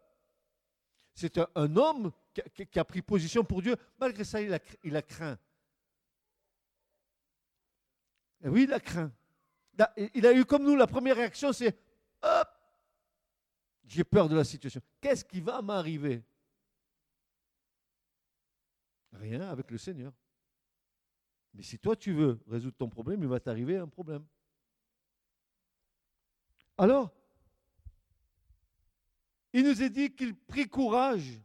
C'est 1.15 1.39
un, 1.39 1.77
homme 1.77 2.11
qui 2.73 2.79
a, 2.79 2.85
pris 2.85 3.01
position 3.01 3.45
pour 3.45 3.63
Dieu. 3.63 3.77
Malgré 4.01 4.25
ça, 4.25 4.41
il 4.41 4.53
a, 4.53 4.59
il 4.83 4.97
a 4.97 5.03
craint. 5.03 5.39
Et 8.43 8.49
oui, 8.49 8.65
il 8.65 8.73
a 8.73 8.81
craint. 8.81 9.13
Il 10.15 10.27
a 10.27 10.33
eu 10.33 10.45
comme 10.45 10.65
nous, 10.65 10.75
la 10.75 10.87
première 10.87 11.17
réaction, 11.17 11.53
c'est 11.53 11.77
Hop, 12.23 12.49
j'ai 13.95 14.05
peur 14.05 14.29
de 14.29 14.35
la 14.35 14.43
situation. 14.43 14.81
Qu'est-ce 15.01 15.25
qui 15.25 15.41
va 15.41 15.63
m'arriver? 15.63 16.25
Rien 19.13 19.43
avec 19.43 19.71
le 19.71 19.79
Seigneur. 19.79 20.13
Mais 21.55 21.63
si 21.63 21.79
toi 21.79 21.95
tu 21.95 22.13
veux 22.13 22.41
résoudre 22.49 22.77
ton 22.77 22.89
problème, 22.89 23.23
il 23.23 23.29
va 23.29 23.39
t'arriver 23.39 23.77
un 23.77 23.87
problème. 23.87 24.27
Alors, 26.77 27.15
il 29.53 29.63
nous 29.63 29.81
est 29.81 29.91
dit 29.91 30.13
qu'il 30.13 30.35
prit 30.35 30.69
courage 30.69 31.41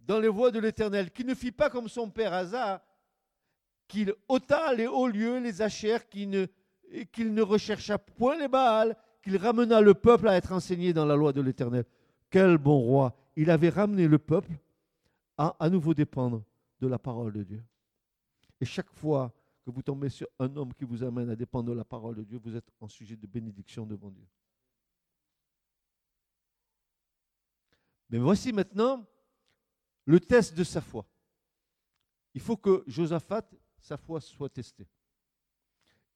dans 0.00 0.18
les 0.18 0.26
voies 0.26 0.50
de 0.50 0.58
l'Éternel, 0.58 1.12
qu'il 1.12 1.26
ne 1.26 1.36
fit 1.36 1.52
pas 1.52 1.70
comme 1.70 1.88
son 1.88 2.10
père 2.10 2.32
Asa, 2.32 2.84
qu'il 3.86 4.12
ôta 4.26 4.74
les 4.74 4.88
hauts 4.88 5.06
lieux, 5.06 5.38
les 5.38 5.62
achères, 5.62 6.08
qu'il 6.08 6.30
ne, 6.30 6.46
qu'il 7.12 7.32
ne 7.32 7.42
rechercha 7.42 7.96
point 7.98 8.36
les 8.36 8.48
Baals, 8.48 8.96
qu'il 9.22 9.36
ramena 9.36 9.80
le 9.80 9.94
peuple 9.94 10.28
à 10.28 10.36
être 10.36 10.52
enseigné 10.52 10.92
dans 10.92 11.06
la 11.06 11.16
loi 11.16 11.32
de 11.32 11.40
l'Éternel. 11.40 11.84
Quel 12.28 12.58
bon 12.58 12.78
roi 12.78 13.16
Il 13.36 13.50
avait 13.50 13.68
ramené 13.68 14.08
le 14.08 14.18
peuple 14.18 14.52
à 15.38 15.56
à 15.58 15.70
nouveau 15.70 15.94
dépendre 15.94 16.42
de 16.80 16.86
la 16.86 16.98
parole 16.98 17.32
de 17.32 17.42
Dieu. 17.42 17.64
Et 18.60 18.64
chaque 18.64 18.92
fois 18.92 19.32
que 19.64 19.70
vous 19.70 19.82
tombez 19.82 20.08
sur 20.08 20.26
un 20.38 20.54
homme 20.56 20.74
qui 20.74 20.84
vous 20.84 21.02
amène 21.02 21.30
à 21.30 21.36
dépendre 21.36 21.70
de 21.70 21.76
la 21.76 21.84
parole 21.84 22.16
de 22.16 22.24
Dieu, 22.24 22.40
vous 22.42 22.56
êtes 22.56 22.68
en 22.80 22.88
sujet 22.88 23.16
de 23.16 23.26
bénédiction 23.26 23.86
devant 23.86 24.10
Dieu. 24.10 24.26
Mais 28.10 28.18
voici 28.18 28.52
maintenant 28.52 29.06
le 30.04 30.20
test 30.20 30.54
de 30.54 30.64
sa 30.64 30.80
foi. 30.80 31.06
Il 32.34 32.40
faut 32.40 32.56
que 32.56 32.82
Josaphat, 32.86 33.48
sa 33.80 33.96
foi 33.96 34.20
soit 34.20 34.48
testée. 34.48 34.88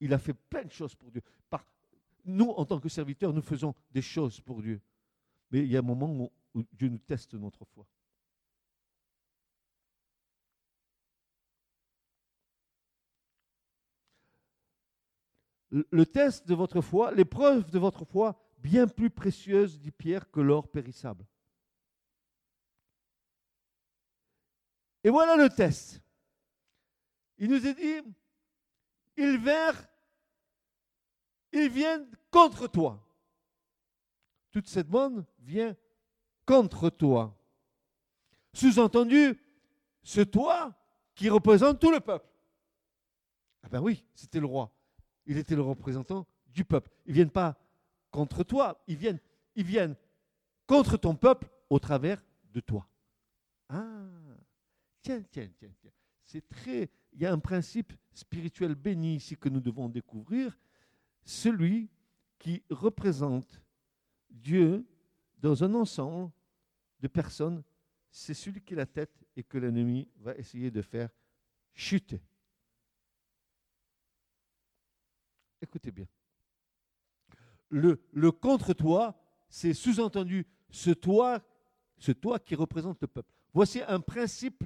Il 0.00 0.12
a 0.12 0.18
fait 0.18 0.34
plein 0.34 0.64
de 0.64 0.72
choses 0.72 0.94
pour 0.94 1.10
Dieu. 1.10 1.22
Par, 1.48 1.64
nous, 2.26 2.50
en 2.50 2.64
tant 2.64 2.80
que 2.80 2.88
serviteurs, 2.88 3.32
nous 3.32 3.42
faisons 3.42 3.74
des 3.90 4.02
choses 4.02 4.40
pour 4.40 4.62
Dieu. 4.62 4.80
Mais 5.50 5.60
il 5.60 5.68
y 5.68 5.76
a 5.76 5.78
un 5.78 5.82
moment 5.82 6.30
où 6.54 6.62
Dieu 6.72 6.88
nous 6.88 6.98
teste 6.98 7.34
notre 7.34 7.64
foi. 7.64 7.86
Le 15.70 16.06
test 16.06 16.46
de 16.46 16.54
votre 16.54 16.80
foi, 16.80 17.12
l'épreuve 17.12 17.70
de 17.70 17.78
votre 17.78 18.04
foi, 18.04 18.40
bien 18.58 18.86
plus 18.86 19.10
précieuse, 19.10 19.78
dit 19.78 19.90
Pierre, 19.90 20.30
que 20.30 20.40
l'or 20.40 20.68
périssable. 20.68 21.26
Et 25.04 25.10
voilà 25.10 25.36
le 25.36 25.48
test. 25.48 26.00
Il 27.38 27.50
nous 27.50 27.66
est 27.66 27.74
dit, 27.74 28.14
ils 29.16 29.38
vinrent, 29.38 29.86
ils 31.56 31.70
viennent 31.70 32.06
contre 32.30 32.66
toi. 32.66 33.02
Toute 34.50 34.68
cette 34.68 34.88
bande 34.88 35.24
vient 35.40 35.76
contre 36.44 36.90
toi. 36.90 37.36
Sous-entendu, 38.52 39.38
ce 40.02 40.20
toi 40.20 40.74
qui 41.14 41.28
représente 41.28 41.80
tout 41.80 41.90
le 41.90 42.00
peuple. 42.00 42.28
Ah 43.62 43.68
ben 43.68 43.80
oui, 43.80 44.04
c'était 44.14 44.40
le 44.40 44.46
roi. 44.46 44.72
Il 45.26 45.36
était 45.38 45.56
le 45.56 45.62
représentant 45.62 46.26
du 46.46 46.64
peuple. 46.64 46.90
Ils 47.04 47.10
ne 47.10 47.14
viennent 47.14 47.30
pas 47.30 47.58
contre 48.10 48.44
toi, 48.44 48.82
ils 48.86 48.96
viennent, 48.96 49.18
ils 49.56 49.64
viennent 49.64 49.96
contre 50.66 50.96
ton 50.96 51.16
peuple 51.16 51.48
au 51.68 51.78
travers 51.78 52.22
de 52.52 52.60
toi. 52.60 52.88
Ah 53.68 54.06
Tiens, 55.06 55.22
tiens, 55.30 55.48
tiens, 55.56 55.70
tiens. 55.80 55.92
C'est 56.24 56.48
très. 56.48 56.90
Il 57.12 57.20
y 57.20 57.26
a 57.26 57.32
un 57.32 57.38
principe 57.38 57.92
spirituel 58.12 58.74
béni 58.74 59.14
ici 59.14 59.36
que 59.36 59.48
nous 59.48 59.60
devons 59.60 59.88
découvrir. 59.88 60.58
Celui 61.26 61.90
qui 62.38 62.62
représente 62.70 63.60
Dieu 64.30 64.86
dans 65.38 65.64
un 65.64 65.74
ensemble 65.74 66.30
de 67.00 67.08
personnes, 67.08 67.64
c'est 68.12 68.32
celui 68.32 68.62
qui 68.62 68.74
est 68.74 68.76
la 68.76 68.86
tête 68.86 69.24
et 69.34 69.42
que 69.42 69.58
l'ennemi 69.58 70.08
va 70.18 70.36
essayer 70.36 70.70
de 70.70 70.80
faire 70.80 71.10
chuter. 71.74 72.22
Écoutez 75.60 75.90
bien. 75.90 76.06
Le, 77.70 78.30
contre-toi, 78.30 79.20
c'est 79.48 79.74
sous-entendu 79.74 80.46
ce 80.70 80.90
toi, 80.90 81.44
ce 81.98 82.12
toi 82.12 82.38
qui 82.38 82.54
représente 82.54 83.00
le 83.00 83.08
peuple. 83.08 83.32
Voici 83.52 83.82
un 83.82 83.98
principe 83.98 84.62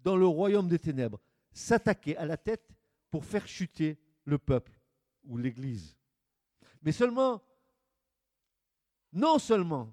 dans 0.00 0.16
le 0.16 0.26
royaume 0.26 0.68
des 0.68 0.80
ténèbres, 0.80 1.20
s'attaquer 1.52 2.16
à 2.16 2.26
la 2.26 2.36
tête 2.36 2.74
pour 3.10 3.24
faire 3.24 3.46
chuter 3.46 3.96
le 4.24 4.38
peuple 4.38 4.72
ou 5.24 5.36
l'Église. 5.36 5.96
Mais 6.82 6.92
seulement, 6.92 7.42
non 9.12 9.38
seulement 9.38 9.92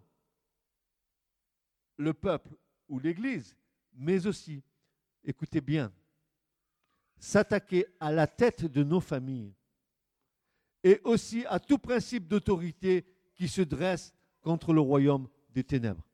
le 1.98 2.14
peuple 2.14 2.56
ou 2.90 3.00
l'Église, 3.00 3.56
mais 3.94 4.26
aussi, 4.26 4.64
écoutez 5.24 5.62
bien, 5.62 5.94
s'attaquer 7.20 7.86
à 8.00 8.12
la 8.12 8.28
tête 8.28 8.66
de 8.66 8.84
nos 8.84 9.00
familles 9.00 9.54
et 10.84 11.00
aussi 11.04 11.46
à 11.46 11.60
tout 11.60 11.78
principe 11.78 12.28
d'autorité 12.28 13.06
qui 13.36 13.48
se 13.48 13.62
dresse 13.62 14.14
contre 14.42 14.74
le 14.74 14.82
royaume 14.82 15.28
des 15.50 15.64
ténèbres. 15.64 16.08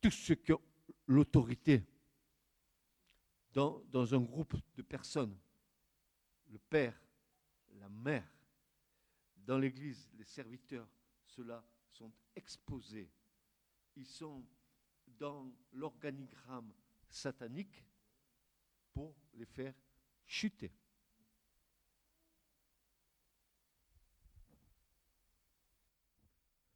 Tout 0.00 0.10
ce 0.10 0.32
que 0.32 0.54
l'autorité 1.06 1.84
dans, 3.52 3.82
dans, 3.90 4.14
un 4.14 4.20
groupe 4.20 4.54
de 4.76 4.82
personnes. 4.82 5.34
Le 6.56 6.60
père, 6.70 6.98
la 7.74 7.88
mère, 7.90 8.26
dans 9.36 9.58
l'Église, 9.58 10.08
les 10.14 10.24
serviteurs, 10.24 10.88
ceux-là 11.26 11.62
sont 11.90 12.10
exposés. 12.34 13.10
Ils 13.94 14.06
sont 14.06 14.42
dans 15.06 15.52
l'organigramme 15.74 16.72
satanique 17.10 17.84
pour 18.94 19.14
les 19.34 19.44
faire 19.44 19.74
chuter. 20.24 20.72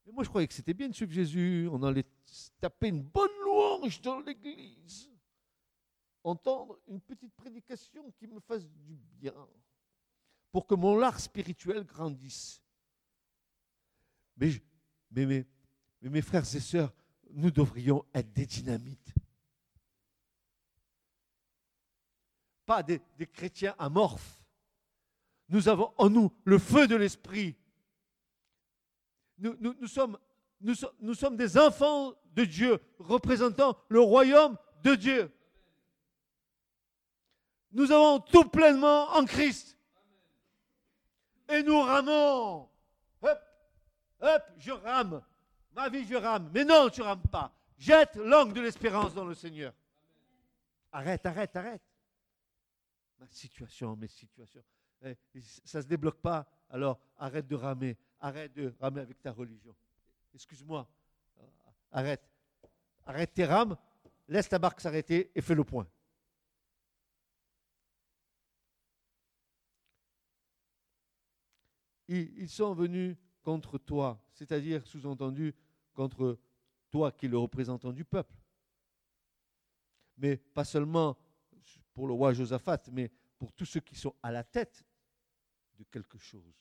Mais 0.05 0.13
moi, 0.13 0.25
je 0.25 0.29
croyais 0.29 0.47
que 0.47 0.53
c'était 0.53 0.75
bien 0.75 0.91
de 0.91 0.95
suivre 0.95 1.13
Jésus. 1.13 1.67
On 1.73 1.83
allait 1.85 2.05
taper 2.61 2.89
une 2.89 3.03
bonne 3.03 3.31
louange 3.43 3.99
dans 4.03 4.21
l'Église. 4.21 5.11
Entendre 6.23 6.79
une 6.87 7.01
petite 7.01 7.35
prédication 7.35 8.11
qui 8.19 8.27
me 8.27 8.41
fasse 8.41 8.69
du 8.69 8.95
bien 8.95 9.49
pour 10.53 10.67
que 10.67 10.75
mon 10.75 11.01
art 11.03 11.21
spirituel 11.21 11.85
grandisse. 11.85 12.61
Mais, 14.37 15.47
mes 16.03 16.23
frères 16.23 16.55
et 16.55 16.61
sœurs, 16.61 16.93
nous 17.33 17.51
devrions 17.51 18.05
être 18.15 18.33
des 18.33 18.47
dynamites. 18.47 19.15
Pas 22.67 22.83
des, 22.83 23.01
chrétiens 23.33 23.75
amorphes. 23.79 24.43
Nous 25.49 25.69
avons 25.69 25.93
en 25.99 26.09
nous 26.09 26.33
le 26.45 26.59
feu 26.59 26.87
de 26.87 26.97
l'esprit. 26.97 27.57
Nous 29.39 29.87
sommes 29.89 30.17
des 31.37 31.59
enfants 31.59 32.15
de 32.33 32.45
Dieu, 32.45 32.81
représentant 32.99 33.77
le 33.89 34.01
royaume 34.01 34.57
de 34.83 34.95
Dieu. 34.95 35.33
Nous 37.73 37.91
avons 37.93 38.21
tout 38.21 38.45
pleinement 38.45 39.11
en 39.17 39.25
Christ. 39.25 39.80
Et 41.53 41.63
nous 41.63 41.81
ramons. 41.81 42.69
Hop, 43.23 43.41
hop, 44.21 44.43
je 44.59 44.71
rame. 44.71 45.23
Ma 45.73 45.89
vie, 45.89 46.05
je 46.05 46.15
rame. 46.15 46.51
Mais 46.53 46.65
non, 46.65 46.89
tu 46.89 47.03
rames 47.03 47.27
pas. 47.31 47.53
Jette 47.79 48.17
l'angle 48.17 48.53
de 48.53 48.61
l'espérance 48.61 49.15
dans 49.15 49.25
le 49.25 49.35
Seigneur. 49.35 49.73
Arrête, 50.93 51.25
arrête, 51.25 51.55
arrête. 51.57 51.83
Ma 53.19 53.27
situation, 53.29 53.97
mes 53.97 54.09
situations. 54.09 54.63
Eh, 55.03 55.17
ça 55.65 55.79
ne 55.79 55.83
se 55.83 55.89
débloque 55.89 56.21
pas. 56.21 56.47
Alors 56.69 56.99
arrête 57.19 57.47
de 57.47 57.55
ramer. 57.55 57.97
Arrête 58.21 58.53
de 58.53 58.75
ramer 58.81 59.01
avec 59.01 59.21
ta 59.23 59.33
religion. 59.33 59.75
Excuse-moi. 60.35 60.87
Arrête. 61.93 62.23
Arrête 63.07 63.33
tes 63.33 63.45
rames. 63.45 63.77
Laisse 64.29 64.49
ta 64.49 64.59
barque 64.59 64.81
s'arrêter 64.81 65.31
et 65.35 65.41
fais 65.41 65.55
le 65.55 65.65
point. 65.65 65.87
Ils 72.13 72.49
sont 72.49 72.75
venus 72.75 73.17
contre 73.41 73.79
toi, 73.79 74.21
c'est-à-dire, 74.33 74.85
sous-entendu, 74.85 75.55
contre 75.95 76.41
toi 76.91 77.13
qui 77.13 77.27
es 77.27 77.29
le 77.29 77.39
représentant 77.39 77.93
du 77.93 78.05
peuple. 78.05 78.35
Mais 80.17 80.37
pas 80.37 80.65
seulement 80.65 81.17
pour 81.95 82.09
le 82.09 82.13
roi 82.13 82.33
Josaphat, 82.33 82.83
mais 82.91 83.13
pour 83.39 83.53
tous 83.53 83.65
ceux 83.65 83.81
qui 83.81 83.95
sont 83.95 84.15
à 84.25 84.33
la 84.33 84.43
tête 84.43 84.85
de 85.79 85.85
quelque 85.85 86.19
chose, 86.19 86.61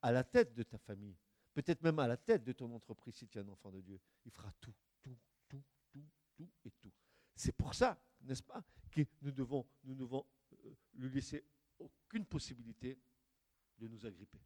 à 0.00 0.12
la 0.12 0.24
tête 0.24 0.54
de 0.54 0.62
ta 0.62 0.78
famille, 0.78 1.16
peut-être 1.52 1.82
même 1.82 1.98
à 1.98 2.06
la 2.06 2.16
tête 2.16 2.42
de 2.42 2.52
ton 2.52 2.72
entreprise 2.74 3.16
si 3.16 3.28
tu 3.28 3.36
es 3.36 3.42
un 3.42 3.48
enfant 3.48 3.70
de 3.70 3.82
Dieu. 3.82 4.00
Il 4.24 4.30
fera 4.30 4.50
tout, 4.60 4.74
tout, 5.02 5.18
tout, 5.46 5.62
tout, 5.90 6.06
tout 6.34 6.50
et 6.64 6.70
tout. 6.70 6.92
C'est 7.34 7.52
pour 7.52 7.74
ça, 7.74 8.00
n'est-ce 8.22 8.42
pas, 8.42 8.64
que 8.90 9.02
nous 9.20 9.30
devons, 9.30 9.66
nous 9.84 9.94
devons 9.94 10.24
euh, 10.64 10.74
lui 10.94 11.10
laisser 11.10 11.44
aucune 11.78 12.24
possibilité 12.24 12.98
de 13.78 13.86
nous 13.86 14.04
agripper. 14.04 14.40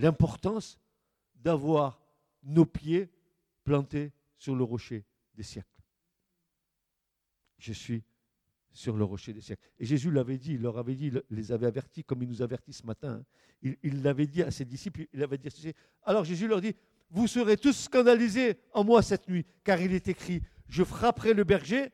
L'importance 0.00 0.78
d'avoir 1.34 2.00
nos 2.42 2.64
pieds 2.64 3.10
plantés 3.64 4.12
sur 4.36 4.54
le 4.54 4.64
rocher 4.64 5.04
des 5.34 5.42
siècles. 5.42 5.68
Je 7.58 7.72
suis 7.72 8.02
sur 8.72 8.96
le 8.96 9.04
rocher 9.04 9.32
des 9.32 9.40
siècles. 9.40 9.62
Et 9.78 9.84
Jésus 9.84 10.10
l'avait 10.10 10.38
dit, 10.38 10.54
il 10.54 10.62
leur 10.62 10.78
avait 10.78 10.94
dit, 10.94 11.08
il 11.08 11.22
les 11.30 11.52
avait 11.52 11.66
avertis 11.66 12.04
comme 12.04 12.22
il 12.22 12.28
nous 12.28 12.40
avertit 12.42 12.72
ce 12.72 12.86
matin. 12.86 13.22
Hein. 13.64 13.76
Il 13.82 14.02
l'avait 14.02 14.26
dit 14.26 14.42
à 14.42 14.50
ses 14.50 14.64
disciples, 14.64 15.06
il 15.12 15.22
avait 15.22 15.38
dit 15.38 15.48
Alors 16.04 16.24
Jésus 16.24 16.48
leur 16.48 16.60
dit, 16.60 16.74
vous 17.10 17.26
serez 17.26 17.56
tous 17.56 17.72
scandalisés 17.72 18.58
en 18.72 18.84
moi 18.84 19.02
cette 19.02 19.28
nuit, 19.28 19.44
car 19.64 19.80
il 19.80 19.92
est 19.92 20.08
écrit, 20.08 20.42
je 20.68 20.84
frapperai 20.84 21.34
le 21.34 21.44
berger 21.44 21.90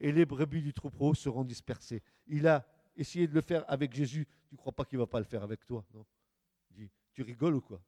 et 0.00 0.10
les 0.10 0.24
brebis 0.24 0.62
du 0.62 0.72
troupeau 0.72 1.14
seront 1.14 1.44
dispersées. 1.44 2.02
Il 2.26 2.48
a 2.48 2.66
essayé 2.96 3.28
de 3.28 3.34
le 3.34 3.42
faire 3.42 3.64
avec 3.68 3.94
Jésus. 3.94 4.26
Tu 4.48 4.54
ne 4.54 4.58
crois 4.58 4.72
pas 4.72 4.84
qu'il 4.84 4.98
ne 4.98 5.02
va 5.02 5.06
pas 5.06 5.20
le 5.20 5.24
faire 5.24 5.42
avec 5.42 5.64
toi 5.66 5.84
non? 5.94 6.04
Tu 7.14 7.22
rigoles 7.22 7.56
ou 7.56 7.60
quoi? 7.60 7.82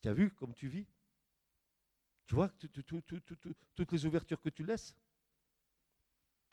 Tu 0.00 0.08
as 0.08 0.14
vu 0.14 0.30
comme 0.30 0.54
tu 0.54 0.68
vis? 0.68 0.86
Tu 2.26 2.34
vois 2.34 2.48
toutes 3.74 3.92
les 3.92 4.06
ouvertures 4.06 4.40
que 4.40 4.50
tu 4.50 4.64
laisses. 4.64 4.96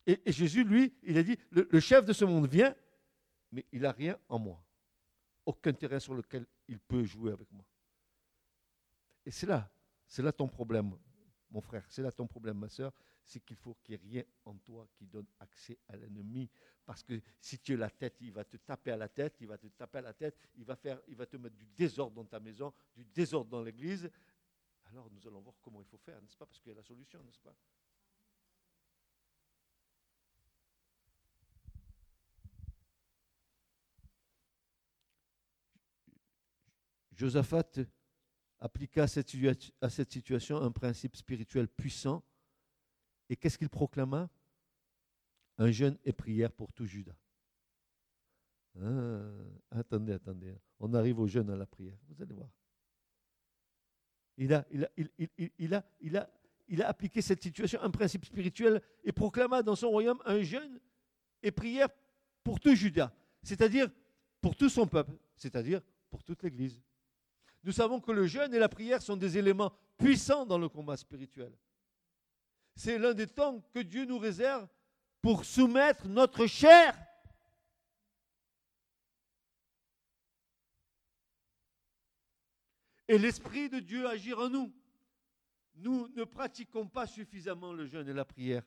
Et, 0.08 0.32
Jésus, 0.32 0.64
lui, 0.64 0.98
il 1.04 1.18
a 1.18 1.24
dit, 1.24 1.38
le, 1.52 1.80
chef 1.82 2.06
de 2.06 2.14
ce 2.14 2.24
monde 2.24 2.48
vient, 2.48 2.74
mais 3.52 3.66
il 3.74 3.82
n'a 3.82 3.92
rien 3.92 4.18
en 4.30 4.40
moi. 4.40 4.64
Aucun 5.46 5.74
terrain 5.74 6.00
sur 6.00 6.14
lequel 6.14 6.48
il 6.68 6.80
peut 6.80 7.04
jouer 7.04 7.34
avec 7.34 7.52
moi. 7.52 7.66
Et 9.26 9.32
c'est 9.32 9.46
là, 9.46 9.70
c'est 10.08 10.22
là 10.22 10.32
ton 10.32 10.48
problème, 10.48 10.98
mon 11.52 11.60
frère, 11.60 11.86
c'est 11.90 12.02
là 12.02 12.12
ton 12.12 12.26
problème, 12.26 12.58
ma 12.58 12.70
soeur, 12.70 12.94
c'est 13.28 13.42
qu'il 13.42 13.58
faut 13.58 13.76
qu'il 13.84 14.00
n'y 14.00 14.16
ait 14.16 14.20
rien 14.20 14.24
en 14.46 14.56
toi 14.56 14.88
qui 14.96 15.06
donne 15.06 15.28
accès 15.40 15.78
à 15.90 15.98
l'ennemi. 15.98 16.50
Parce 16.86 17.04
que 17.04 17.22
si 17.42 17.60
tu 17.60 17.74
es 17.74 17.78
la 17.78 17.90
tête, 17.90 18.16
il 18.22 18.32
va 18.32 18.46
te 18.46 18.56
taper 18.56 18.92
à 18.92 18.98
la 18.98 19.10
tête, 19.10 19.36
il 19.42 19.48
va 19.48 19.58
te 19.58 19.68
taper 19.68 19.98
à 19.98 20.02
la 20.02 20.14
tête, 20.14 20.38
il 20.56 20.64
va, 20.64 20.78
faire, 20.78 21.02
il 21.10 21.16
va 21.16 21.26
te 21.26 21.36
mettre 21.36 21.58
du 21.58 21.66
désordre 21.66 22.16
dans 22.16 22.26
ta 22.26 22.40
maison, 22.40 22.74
du 22.96 23.04
désordre 23.04 23.50
dans 23.52 23.62
l'église. 23.62 24.10
Alors 24.86 25.12
nous 25.12 25.28
allons 25.28 25.42
voir 25.42 25.56
comment 25.62 25.82
il 25.82 25.88
faut 25.88 25.98
faire, 25.98 26.22
n'est-ce 26.22 26.38
pas? 26.38 26.46
Parce 26.46 26.60
qu'il 26.60 26.70
y 26.70 26.74
a 26.74 26.78
la 26.78 26.84
solution, 26.84 27.22
n'est-ce 27.22 27.42
pas? 27.42 27.54
Josaphat 37.14 37.80
appliqua 38.60 39.04
à 39.04 39.90
cette 39.90 40.12
situation 40.12 40.62
un 40.62 40.72
principe 40.72 41.18
spirituel 41.18 41.68
puissant 41.68 42.24
et 43.30 43.36
qu'est-ce 43.36 43.58
qu'il 43.58 43.70
proclama? 43.70 44.30
Un 45.58 45.72
jeûne 45.72 45.98
et 46.06 46.14
prière 46.14 46.52
pour 46.52 46.72
tout 46.72 46.86
Judas. 46.86 47.16
Ah, 48.80 49.22
attendez, 49.72 50.14
attendez. 50.14 50.56
On 50.80 50.94
arrive 50.94 51.20
au 51.20 51.28
jeûne 51.28 51.50
à 51.50 51.56
la 51.56 51.66
prière. 51.66 51.98
Vous 52.10 52.22
allez 52.22 52.34
voir. 52.34 52.50
Il 54.38 54.54
a, 54.54 54.66
il, 56.70 56.84
a, 56.84 56.88
appliqué 56.88 57.24
cette 57.24 57.42
situation, 57.42 57.82
un 57.82 57.90
principe 57.90 58.24
spirituel, 58.26 58.82
et 59.04 59.12
proclama 59.12 59.64
dans 59.64 59.76
son 59.76 59.90
royaume 59.90 60.22
un 60.26 60.44
jeûne 60.44 60.80
et 61.42 61.50
prière 61.50 61.90
pour 62.44 62.60
tout 62.60 62.76
Judas, 62.76 63.12
c'est-à-dire 63.42 63.90
pour 64.40 64.56
tout 64.56 64.70
son 64.70 64.86
peuple, 64.86 65.18
c'est-à-dire 65.36 65.82
pour 66.12 66.24
toute 66.24 66.44
l'Église. 66.44 66.80
Nous 67.64 67.72
savons 67.72 68.00
que 68.00 68.12
le 68.12 68.28
jeûne 68.28 68.54
et 68.54 68.60
la 68.60 68.70
prière 68.70 69.02
sont 69.02 69.18
des 69.18 69.40
éléments 69.40 69.74
puissants 69.98 70.46
dans 70.46 70.60
le 70.60 70.70
combat 70.70 70.98
spirituel 70.98 71.52
c'est 72.78 73.00
l'un 73.00 73.16
des 73.16 73.26
temps 73.26 73.60
que 73.74 73.80
Dieu 73.80 74.06
nous 74.06 74.20
réserve 74.20 74.68
pour 75.20 75.46
soumettre 75.46 76.08
notre 76.08 76.46
chair. 76.46 76.96
Et 83.08 83.18
l'Esprit 83.18 83.70
de 83.70 83.80
Dieu 83.80 84.08
agir 84.08 84.38
en 84.38 84.50
nous. 84.50 84.72
Nous 85.76 86.08
ne 86.10 86.24
pratiquons 86.24 86.88
pas 86.88 87.08
suffisamment 87.08 87.74
le 87.74 87.88
jeûne 87.88 88.10
et 88.10 88.14
la 88.14 88.26
prière. 88.26 88.64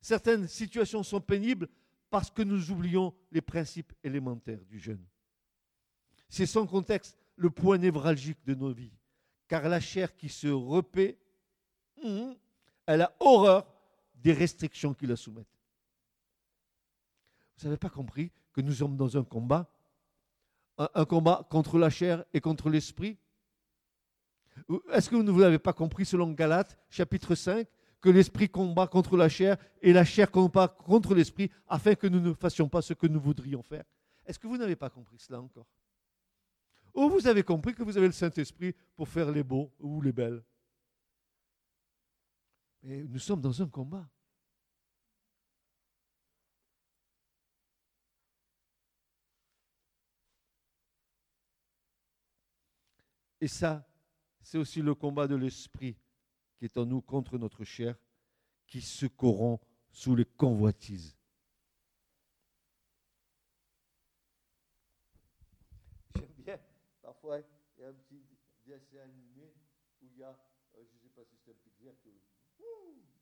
Certaines 0.00 0.48
situations 0.48 1.04
sont 1.04 1.20
pénibles 1.20 1.68
parce 2.10 2.30
que 2.30 2.42
nous 2.42 2.72
oublions 2.72 3.14
les 3.30 3.40
principes 3.42 3.92
élémentaires 4.02 4.64
du 4.64 4.80
jeûne. 4.80 5.04
C'est 6.28 6.46
sans 6.46 6.66
contexte 6.66 7.16
le 7.36 7.50
point 7.50 7.78
névralgique 7.78 8.44
de 8.44 8.54
nos 8.54 8.72
vies. 8.72 8.96
Car 9.46 9.68
la 9.68 9.80
chair 9.80 10.16
qui 10.16 10.28
se 10.28 10.48
repaît, 10.48 11.18
hum, 12.02 12.36
elle 12.86 13.02
a 13.02 13.12
horreur 13.20 13.66
des 14.14 14.32
restrictions 14.32 14.94
qui 14.94 15.06
la 15.06 15.16
soumettent. 15.16 15.46
Vous 17.58 17.64
n'avez 17.64 17.78
pas 17.78 17.90
compris 17.90 18.30
que 18.52 18.60
nous 18.60 18.72
sommes 18.72 18.96
dans 18.96 19.16
un 19.16 19.24
combat 19.24 19.70
un, 20.78 21.04
combat 21.04 21.46
contre 21.50 21.78
la 21.78 21.90
chair 21.90 22.24
et 22.34 22.40
contre 22.40 22.68
l'esprit? 22.68 23.16
Est-ce 24.92 25.10
que 25.10 25.16
vous 25.16 25.22
ne 25.22 25.40
l'avez 25.40 25.58
pas 25.58 25.72
compris 25.72 26.04
selon 26.04 26.32
Galates 26.32 26.78
chapitre 26.90 27.34
5 27.34 27.66
que 28.00 28.10
l'esprit 28.10 28.48
combat 28.48 28.86
contre 28.86 29.16
la 29.16 29.28
chair 29.28 29.56
et 29.80 29.92
la 29.92 30.04
chair 30.04 30.30
combat 30.30 30.68
contre 30.68 31.14
l'esprit 31.14 31.50
afin 31.66 31.94
que 31.94 32.06
nous 32.06 32.20
ne 32.20 32.32
fassions 32.34 32.68
pas 32.68 32.82
ce 32.82 32.94
que 32.94 33.06
nous 33.06 33.20
voudrions 33.20 33.62
faire? 33.62 33.84
Est-ce 34.24 34.38
que 34.38 34.46
vous 34.46 34.56
n'avez 34.56 34.76
pas 34.76 34.90
compris 34.90 35.18
cela 35.18 35.40
encore? 35.40 35.66
Ou 36.94 37.08
vous 37.10 37.26
avez 37.26 37.42
compris 37.42 37.74
que 37.74 37.82
vous 37.82 37.96
avez 37.96 38.06
le 38.06 38.12
Saint-Esprit 38.12 38.74
pour 38.96 39.08
faire 39.08 39.30
les 39.30 39.42
beaux 39.42 39.70
ou 39.78 40.00
les 40.00 40.12
belles? 40.12 40.42
Et 42.88 43.02
nous 43.02 43.18
sommes 43.18 43.40
dans 43.40 43.60
un 43.60 43.68
combat. 43.68 44.08
Et 53.40 53.48
ça, 53.48 53.86
c'est 54.40 54.56
aussi 54.56 54.80
le 54.80 54.94
combat 54.94 55.26
de 55.26 55.34
l'esprit 55.34 55.96
qui 56.56 56.64
est 56.64 56.78
en 56.78 56.86
nous 56.86 57.02
contre 57.02 57.36
notre 57.38 57.64
chair, 57.64 57.96
qui 58.66 58.80
se 58.80 59.06
corrompt 59.06 59.60
sous 59.90 60.14
les 60.14 60.24
convoitises. 60.24 61.16
J'aime 66.14 66.32
bien, 66.38 66.58
parfois, 67.02 67.40
il 67.40 67.82
y 67.82 67.84
a 67.84 67.88
un 67.88 67.92
petit 67.92 68.24
dessin 68.64 69.00
animé 69.00 69.52
où 70.00 70.06
il 70.06 70.18
y 70.18 70.22
a, 70.22 70.30
euh, 70.30 70.84
je 70.88 70.94
ne 70.94 71.00
sais 71.02 71.08
pas 71.14 71.24
si 71.24 71.36
c'est 71.44 71.50
un 71.50 71.54
petit 71.54 71.70
que, 72.02 72.10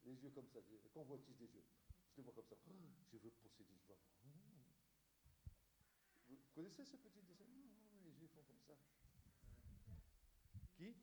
les 0.06 0.13
comme 0.30 0.48
ça, 0.48 0.58
la 0.60 0.90
convoitise 0.90 1.36
des 1.36 1.46
yeux. 1.46 1.64
Je 2.12 2.16
les 2.18 2.22
vois 2.22 2.32
comme 2.32 2.46
ça. 2.46 2.56
je 3.12 3.18
veux 3.18 3.30
posséder, 3.42 3.74
je 3.80 3.86
vois. 3.86 3.98
Vous 6.28 6.36
connaissez 6.54 6.84
ce 6.84 6.96
petit 6.96 7.22
dessin? 7.22 7.46
Les 8.04 8.12
yeux 8.12 8.28
font 8.28 8.42
comme 8.42 8.60
ça. 8.66 8.74
Qui? 10.76 10.84
Oui, 10.84 10.94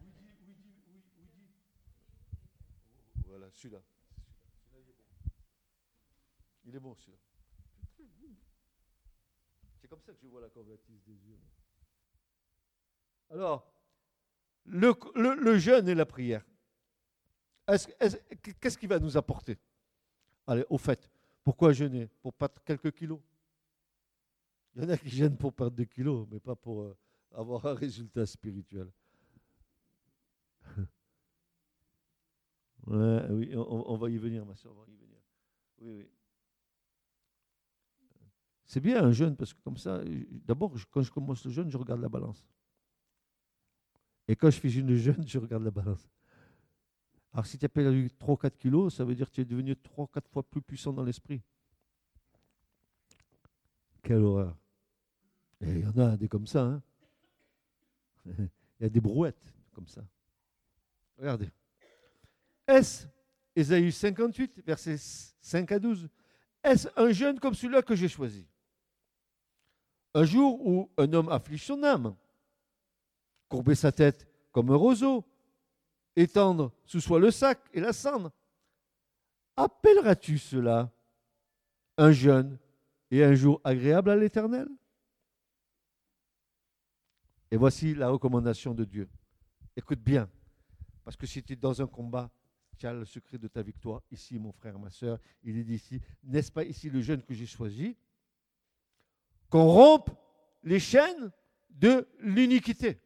oui, 0.00 0.14
oui, 0.46 0.54
oui. 0.86 1.48
Voilà, 3.26 3.50
celui-là. 3.50 3.82
Celui-là, 4.64 4.80
il 4.80 4.88
est 4.88 4.92
bon. 4.92 5.04
Il 6.64 6.76
est 6.76 6.80
bon, 6.80 6.94
celui-là. 6.94 7.18
C'est 9.80 9.88
comme 9.88 10.00
ça 10.00 10.12
que 10.12 10.20
je 10.20 10.28
vois 10.28 10.40
la 10.40 10.48
convoitise 10.48 11.02
des 11.02 11.26
yeux. 11.26 11.40
Alors, 13.30 13.72
le, 14.66 14.94
le, 15.16 15.58
jeûne 15.58 15.88
et 15.88 15.94
la 15.94 16.06
prière, 16.06 16.44
qu'est-ce 18.60 18.78
qui 18.78 18.86
va 18.86 18.98
nous 18.98 19.16
apporter? 19.16 19.58
Allez, 20.46 20.64
au 20.68 20.78
fait, 20.78 21.10
pourquoi 21.44 21.72
jeûner? 21.72 22.08
Pour 22.20 22.32
perdre 22.32 22.60
quelques 22.64 22.92
kilos? 22.92 23.20
Il 24.74 24.82
y 24.82 24.86
en 24.86 24.88
a 24.88 24.96
qui 24.96 25.10
jeûnent 25.10 25.36
pour 25.36 25.52
perdre 25.52 25.76
des 25.76 25.86
kilos, 25.86 26.26
mais 26.30 26.40
pas 26.40 26.56
pour 26.56 26.82
euh, 26.82 26.96
avoir 27.32 27.66
un 27.66 27.74
résultat 27.74 28.24
spirituel. 28.26 28.90
oui, 32.86 33.54
on, 33.56 33.96
va 33.96 34.10
y 34.10 34.16
venir, 34.16 34.46
ma 34.46 34.54
soeur, 34.56 34.72
on 34.76 34.80
va 34.80 34.86
y 34.88 34.96
venir. 34.96 35.18
Oui, 35.80 35.94
oui. 35.98 36.08
C'est 38.64 38.80
bien 38.80 39.04
un 39.04 39.12
jeûne 39.12 39.36
parce 39.36 39.52
que 39.52 39.60
comme 39.60 39.76
ça, 39.76 40.00
d'abord, 40.30 40.72
quand 40.90 41.02
je 41.02 41.10
commence 41.10 41.44
le 41.44 41.50
jeûne, 41.50 41.70
je 41.70 41.76
regarde 41.76 42.00
la 42.00 42.08
balance. 42.08 42.46
Et 44.26 44.34
quand 44.34 44.48
je 44.48 44.58
fais 44.58 44.72
une 44.72 44.94
jeûne, 44.94 45.26
je 45.26 45.38
regarde 45.38 45.62
la 45.62 45.70
balance. 45.70 46.08
Alors 47.32 47.46
si 47.46 47.58
tu 47.58 47.64
as 47.64 47.68
perdu 47.68 48.10
3 48.18 48.36
4 48.36 48.58
kilos, 48.58 48.94
ça 48.94 49.04
veut 49.04 49.14
dire 49.14 49.28
que 49.28 49.34
tu 49.34 49.40
es 49.40 49.44
devenu 49.44 49.74
3 49.76 50.08
4 50.12 50.28
fois 50.28 50.42
plus 50.42 50.60
puissant 50.60 50.92
dans 50.92 51.02
l'esprit. 51.02 51.40
Quelle 54.02 54.22
horreur. 54.22 54.56
Il 55.60 55.78
y 55.78 55.86
en 55.86 55.96
a 55.98 56.16
des 56.16 56.28
comme 56.28 56.46
ça. 56.46 56.62
Hein. 56.62 56.82
il 58.26 58.82
y 58.82 58.84
a 58.84 58.88
des 58.88 59.00
brouettes 59.00 59.54
comme 59.72 59.86
ça. 59.86 60.02
Regardez. 61.16 61.50
Est-ce, 62.66 63.06
Ésaïe 63.54 63.92
58, 63.92 64.62
versets 64.66 64.96
5 64.98 65.72
à 65.72 65.78
12, 65.78 66.08
est-ce 66.64 66.88
un 66.96 67.12
jeûne 67.12 67.38
comme 67.40 67.54
celui-là 67.54 67.82
que 67.82 67.94
j'ai 67.94 68.08
choisi 68.08 68.46
Un 70.14 70.24
jour 70.24 70.64
où 70.66 70.90
un 70.96 71.12
homme 71.12 71.28
afflige 71.28 71.64
son 71.64 71.82
âme, 71.82 72.14
courber 73.48 73.74
sa 73.74 73.92
tête 73.92 74.28
comme 74.52 74.70
un 74.70 74.76
roseau, 74.76 75.24
étendre 76.16 76.72
sous 76.84 77.00
soi 77.00 77.18
le 77.18 77.30
sac 77.30 77.60
et 77.72 77.80
la 77.80 77.92
cendre. 77.92 78.30
Appelleras-tu 79.56 80.38
cela 80.38 80.90
un 81.96 82.12
jeûne 82.12 82.58
et 83.10 83.22
un 83.22 83.34
jour 83.34 83.60
agréable 83.64 84.10
à 84.10 84.16
l'Éternel? 84.16 84.68
Et 87.50 87.56
voici 87.56 87.94
la 87.94 88.08
recommandation 88.08 88.72
de 88.72 88.84
Dieu. 88.84 89.08
Écoute 89.76 90.00
bien, 90.00 90.30
parce 91.04 91.16
que 91.16 91.26
si 91.26 91.42
tu 91.42 91.52
es 91.52 91.56
dans 91.56 91.82
un 91.82 91.86
combat, 91.86 92.30
tu 92.78 92.86
as 92.86 92.94
le 92.94 93.04
secret 93.04 93.38
de 93.38 93.48
ta 93.48 93.62
victoire. 93.62 94.02
Ici, 94.10 94.38
mon 94.38 94.52
frère, 94.52 94.78
ma 94.78 94.90
soeur, 94.90 95.18
il 95.42 95.58
est 95.58 95.64
dit 95.64 95.74
ici, 95.74 96.00
n'est-ce 96.22 96.50
pas 96.50 96.64
ici 96.64 96.88
le 96.88 97.00
jeûne 97.02 97.22
que 97.22 97.34
j'ai 97.34 97.46
choisi? 97.46 97.96
Qu'on 99.50 99.66
rompe 99.66 100.10
les 100.62 100.80
chaînes 100.80 101.30
de 101.68 102.08
l'iniquité 102.20 102.98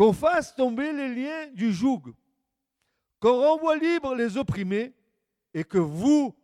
qu'on 0.00 0.14
fasse 0.14 0.54
tomber 0.54 0.94
les 0.94 1.14
liens 1.14 1.46
du 1.48 1.74
joug, 1.74 2.14
qu'on 3.18 3.38
renvoie 3.38 3.76
libre 3.76 4.14
les 4.14 4.38
opprimés, 4.38 4.94
et 5.52 5.62
que 5.62 5.76
vous, 5.76 6.34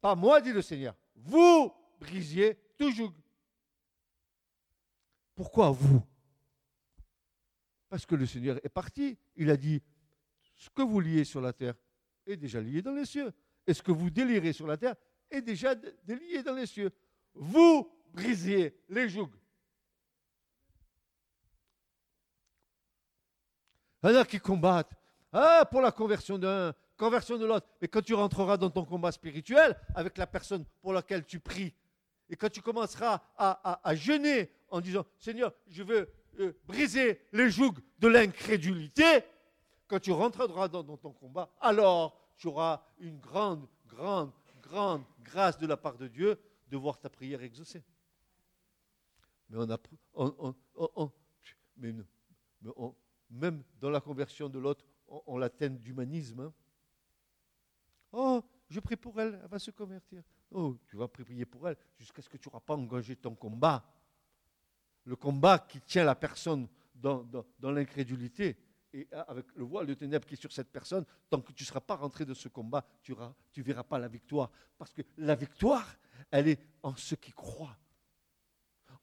pas 0.00 0.16
moi, 0.16 0.40
dit 0.40 0.52
le 0.52 0.62
Seigneur, 0.62 0.96
vous 1.14 1.72
brisiez 2.00 2.58
tout 2.76 2.90
joug. 2.90 3.12
Pourquoi 5.36 5.70
vous? 5.70 6.02
Parce 7.88 8.04
que 8.04 8.16
le 8.16 8.26
Seigneur 8.26 8.58
est 8.64 8.68
parti. 8.68 9.16
Il 9.36 9.48
a 9.50 9.56
dit, 9.56 9.80
ce 10.56 10.68
que 10.68 10.82
vous 10.82 10.98
liez 10.98 11.22
sur 11.22 11.40
la 11.40 11.52
terre 11.52 11.74
est 12.26 12.36
déjà 12.36 12.60
lié 12.60 12.82
dans 12.82 12.94
les 12.94 13.06
cieux. 13.06 13.32
Et 13.64 13.74
ce 13.74 13.82
que 13.82 13.92
vous 13.92 14.10
délirez 14.10 14.52
sur 14.52 14.66
la 14.66 14.76
terre 14.76 14.96
est 15.30 15.42
déjà 15.42 15.76
délié 15.76 16.42
dans 16.42 16.54
les 16.54 16.66
cieux. 16.66 16.90
Vous 17.32 17.88
brisiez 18.12 18.76
les 18.88 19.08
jougs. 19.08 19.36
Il 24.02 24.10
y 24.10 24.12
en 24.12 24.20
a 24.20 24.24
qui 24.24 24.38
combattent. 24.38 24.92
Ah, 25.32 25.66
pour 25.70 25.80
la 25.80 25.92
conversion 25.92 26.38
d'un, 26.38 26.74
conversion 26.98 27.38
de 27.38 27.46
l'autre. 27.46 27.66
Mais 27.80 27.88
quand 27.88 28.02
tu 28.02 28.14
rentreras 28.14 28.56
dans 28.56 28.70
ton 28.70 28.84
combat 28.84 29.12
spirituel 29.12 29.76
avec 29.94 30.18
la 30.18 30.26
personne 30.26 30.64
pour 30.82 30.92
laquelle 30.92 31.24
tu 31.24 31.40
pries, 31.40 31.74
et 32.28 32.36
quand 32.36 32.50
tu 32.50 32.60
commenceras 32.60 33.22
à, 33.38 33.94
jeûner 33.94 34.50
en 34.68 34.80
disant 34.82 35.06
Seigneur, 35.16 35.54
je 35.68 35.82
veux 35.82 36.12
euh, 36.40 36.52
briser 36.66 37.22
les 37.32 37.50
jougs 37.50 37.78
de 37.98 38.08
l'incrédulité, 38.08 39.22
quand 39.86 39.98
tu 39.98 40.12
rentreras 40.12 40.68
dans, 40.68 40.84
ton 40.84 41.12
combat, 41.12 41.50
alors 41.60 42.20
tu 42.36 42.48
auras 42.48 42.82
une 42.98 43.18
grande, 43.18 43.66
grande, 43.86 44.30
grande 44.60 45.02
grâce 45.22 45.56
de 45.56 45.66
la 45.66 45.78
part 45.78 45.96
de 45.96 46.08
Dieu 46.08 46.38
de 46.68 46.76
voir 46.76 46.98
ta 46.98 47.08
prière 47.08 47.42
exaucée. 47.42 47.82
Mais 49.48 49.56
on 49.58 49.70
a. 49.70 49.78
On, 50.14 51.10
mais, 51.78 51.92
mais 51.92 52.70
on, 52.76 52.94
même 53.30 53.62
dans 53.80 53.90
la 53.90 54.00
conversion 54.00 54.48
de 54.48 54.58
l'autre, 54.58 54.84
on, 55.06 55.38
l'atteint 55.38 55.70
d'humanisme. 55.70 56.40
Hein. 56.40 56.52
Oh, 58.12 58.42
je 58.68 58.80
prie 58.80 58.96
pour 58.96 59.20
elle, 59.20 59.38
elle 59.42 59.48
va 59.48 59.58
se 59.58 59.70
convertir. 59.70 60.22
Oh, 60.50 60.76
tu 60.86 60.96
vas 60.96 61.08
prier 61.08 61.44
pour 61.44 61.68
elle 61.68 61.76
jusqu'à 61.96 62.22
ce 62.22 62.28
que 62.28 62.36
tu 62.36 62.48
n'auras 62.48 62.60
pas 62.60 62.74
engagé 62.74 63.16
ton 63.16 63.34
combat. 63.34 63.84
Le 65.04 65.16
combat 65.16 65.58
qui 65.58 65.80
tient 65.80 66.04
la 66.04 66.14
personne 66.14 66.68
dans, 66.94 67.26
l'incrédulité 67.62 68.56
et 68.92 69.06
avec 69.12 69.46
le 69.54 69.64
voile 69.64 69.86
de 69.86 69.94
ténèbres 69.94 70.26
qui 70.26 70.34
est 70.34 70.40
sur 70.40 70.52
cette 70.52 70.70
personne, 70.70 71.04
tant 71.28 71.40
que 71.40 71.52
tu 71.52 71.62
ne 71.62 71.66
seras 71.66 71.80
pas 71.80 71.96
rentré 71.96 72.24
de 72.24 72.34
ce 72.34 72.48
combat, 72.48 72.86
tu 73.02 73.14
ne 73.14 73.62
verras 73.62 73.84
pas 73.84 73.98
la 73.98 74.08
victoire. 74.08 74.50
Parce 74.76 74.92
que 74.92 75.02
la 75.18 75.34
victoire, 75.34 75.96
elle 76.30 76.48
est 76.48 76.60
en 76.82 76.94
ceux 76.96 77.16
qui 77.16 77.32
croient, 77.32 77.76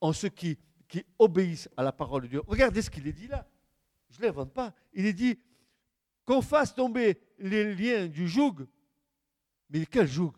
en 0.01 0.13
ceux 0.13 0.29
qui, 0.29 0.57
qui 0.87 1.03
obéissent 1.19 1.69
à 1.77 1.83
la 1.83 1.91
parole 1.91 2.23
de 2.23 2.27
Dieu. 2.27 2.41
Regardez 2.47 2.81
ce 2.81 2.89
qu'il 2.89 3.07
est 3.07 3.13
dit 3.13 3.27
là. 3.27 3.47
Je 4.09 4.19
ne 4.19 4.25
l'invente 4.25 4.53
pas. 4.53 4.73
Il 4.93 5.05
est 5.05 5.13
dit 5.13 5.39
qu'on 6.25 6.41
fasse 6.41 6.73
tomber 6.73 7.19
les 7.37 7.75
liens 7.75 8.07
du 8.07 8.27
joug. 8.27 8.67
Mais 9.69 9.85
quel 9.85 10.07
joug? 10.07 10.33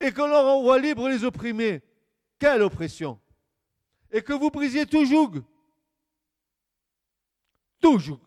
Et 0.00 0.12
qu'on 0.12 0.26
leur 0.26 0.46
envoie 0.46 0.78
libre 0.78 1.08
les 1.08 1.24
opprimés. 1.24 1.82
Quelle 2.38 2.62
oppression 2.62 3.20
Et 4.10 4.22
que 4.22 4.32
vous 4.32 4.50
brisiez 4.50 4.86
tout 4.86 5.04
joug. 5.04 5.42
Tout 7.80 7.98
joug. 7.98 8.20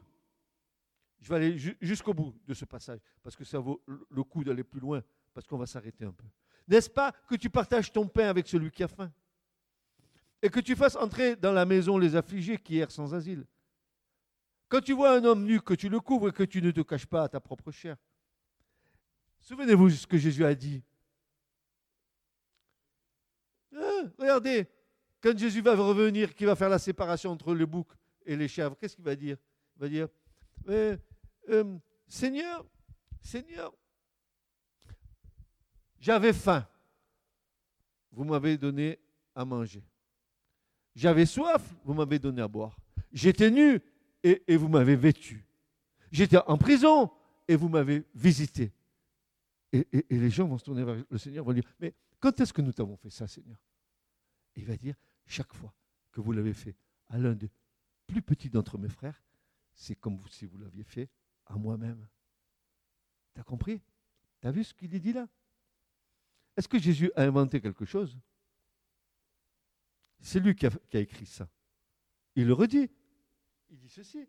Je 1.22 1.30
vais 1.30 1.36
aller 1.36 1.76
jusqu'au 1.80 2.14
bout 2.14 2.36
de 2.46 2.54
ce 2.54 2.66
passage, 2.66 3.00
parce 3.22 3.36
que 3.36 3.46
ça 3.46 3.58
vaut 3.58 3.82
le 3.88 4.24
coup 4.24 4.44
d'aller 4.44 4.64
plus 4.64 4.82
loin, 4.82 5.02
parce 5.34 5.48
qu'on 5.48 5.58
va 5.58 5.66
s'arrêter 5.66 6.04
un 6.04 6.12
peu. 6.12 6.26
N'est-ce 6.68 6.90
pas 6.90 7.14
que 7.30 7.36
tu 7.36 7.50
partages 7.50 7.92
ton 7.92 8.08
pain 8.08 8.28
avec 8.28 8.48
celui 8.48 8.70
qui 8.72 8.84
a 8.84 8.90
faim? 8.90 9.12
Et 10.44 10.50
que 10.50 10.60
tu 10.60 10.76
fasses 10.76 10.98
entrer 10.98 11.38
dans 11.38 11.54
la 11.54 11.66
maison 11.66 11.98
les 11.98 12.18
affligés 12.18 12.58
qui 12.58 12.78
errent 12.78 12.92
sans 12.92 13.14
asile. 13.14 13.46
Quand 14.68 14.82
tu 14.82 14.92
vois 14.92 15.16
un 15.16 15.24
homme 15.24 15.46
nu, 15.46 15.62
que 15.62 15.74
tu 15.74 15.88
le 15.88 16.02
couvres 16.02 16.30
et 16.30 16.32
que 16.34 16.44
tu 16.44 16.62
ne 16.62 16.70
te 16.70 16.82
caches 16.82 17.06
pas 17.06 17.24
à 17.24 17.30
ta 17.30 17.40
propre 17.40 17.72
chair. 17.72 17.96
Souvenez-vous 19.40 19.90
de 19.90 19.94
ce 19.94 20.06
que 20.06 20.18
Jésus 20.18 20.44
a 20.44 20.54
dit. 20.54 20.84
Hein, 23.74 24.12
regardez, 24.20 24.68
quand 25.22 25.38
Jésus 25.38 25.62
va 25.62 25.76
revenir, 25.76 26.36
qui 26.36 26.44
va 26.44 26.58
faire 26.58 26.70
la 26.70 26.80
séparation 26.80 27.32
entre 27.32 27.54
le 27.54 27.66
bouc 27.66 27.88
et 28.26 28.36
les 28.36 28.50
chèvres, 28.50 28.76
qu'est-ce 28.78 28.98
qu'il 28.98 29.06
va 29.06 29.16
dire? 29.16 29.38
Il 29.78 29.82
va 29.82 29.88
dire, 29.88 30.10
euh, 30.68 30.98
Seigneur, 32.06 32.66
Seigneur, 33.22 33.74
j'avais 36.00 36.34
faim. 36.34 36.68
Vous 38.12 38.26
m'avez 38.26 38.58
donné 38.58 39.00
à 39.34 39.46
manger. 39.46 39.84
J'avais 40.96 41.26
soif, 41.26 41.74
vous 41.84 41.94
m'avez 41.94 42.20
donné 42.20 42.42
à 42.42 42.48
boire. 42.48 42.78
J'étais 43.12 43.50
nu 43.50 43.82
et, 44.24 44.56
vous 44.56 44.68
m'avez 44.70 44.96
vêtu. 44.96 45.46
J'étais 46.12 46.38
en 46.38 46.58
prison 46.58 47.12
et 47.48 47.56
vous 47.56 47.70
m'avez 47.70 48.04
visité. 48.14 48.72
Et, 49.72 49.88
les 50.10 50.30
gens 50.30 50.48
vont 50.48 50.58
se 50.58 50.66
tourner 50.66 50.84
vers 50.84 51.04
le 51.10 51.18
Seigneur, 51.18 51.44
vont 51.44 51.54
dire, 51.54 51.64
mais 51.80 51.94
quand 52.20 52.40
est-ce 52.40 52.54
que 52.54 52.62
nous 52.62 52.72
t'avons 52.72 52.96
fait 52.96 53.10
ça, 53.10 53.28
Seigneur? 53.28 53.58
Il 54.56 54.66
va 54.66 54.78
dire, 54.78 54.96
chaque 55.26 55.54
fois 55.54 55.74
que 56.12 56.22
vous 56.22 56.32
l'avez 56.32 56.54
fait 56.54 56.76
à 57.10 57.18
l'un 57.18 57.34
des 57.34 57.50
plus 58.06 58.22
petits 58.22 58.50
d'entre 58.50 58.78
mes 58.78 58.90
frères, 58.90 59.22
c'est 59.74 59.96
comme 59.96 60.22
si 60.30 60.46
vous 60.46 60.58
l'aviez 60.58 60.84
fait 60.84 61.10
à 61.48 61.56
moi-même. 61.56 62.08
Tu 63.34 63.42
as 63.42 63.44
compris? 63.44 63.82
Tu 64.42 64.48
as 64.48 64.52
vu 64.52 64.64
ce 64.64 64.74
qu'il 64.74 64.94
est 64.94 65.00
dit 65.00 65.14
là? 65.14 65.28
Est-ce 66.56 66.68
que 66.68 66.78
Jésus 66.78 67.12
a 67.16 67.24
inventé 67.24 67.60
quelque 67.60 67.86
chose? 67.86 68.18
C'est 70.24 70.40
lui 70.40 70.56
qui 70.56 70.66
a, 70.66 70.72
écrit 70.94 71.26
ça. 71.26 71.48
il 72.36 72.48
le 72.48 72.54
redit. 72.54 72.90
Il 73.70 73.78
dit 73.78 73.90
ceci. 73.90 74.28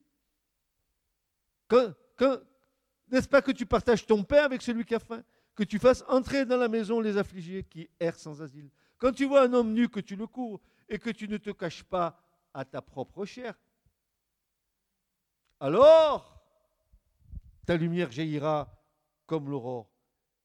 N'est-ce 3.08 3.28
pas 3.28 3.40
que 3.40 3.52
tu 3.52 3.64
partages 3.64 4.04
ton 4.04 4.24
pain 4.24 4.44
avec 4.44 4.60
celui 4.60 4.84
qui 4.84 4.94
a 4.94 4.98
faim? 4.98 5.22
Que 5.54 5.62
tu 5.62 5.78
fasses 5.78 6.02
entrer 6.08 6.44
dans 6.44 6.56
la 6.56 6.68
maison 6.68 7.00
les 7.00 7.16
affligés 7.16 7.62
qui 7.62 7.88
errent 8.00 8.18
sans 8.18 8.42
asile. 8.42 8.70
Quand 8.98 9.12
tu 9.12 9.24
vois 9.24 9.42
un 9.42 9.52
homme 9.52 9.72
nu, 9.72 9.88
que 9.88 10.00
tu 10.00 10.16
le 10.16 10.26
cours 10.26 10.60
et 10.88 10.98
que 10.98 11.10
tu 11.10 11.28
ne 11.28 11.36
te 11.36 11.50
caches 11.50 11.84
pas 11.84 12.20
à 12.52 12.64
ta 12.64 12.82
propre 12.82 13.24
chair. 13.24 13.54
Alors, 15.60 16.44
ta 17.66 17.76
lumière 17.76 18.10
jaillira 18.10 18.68
comme 19.26 19.48
l'aurore, 19.48 19.88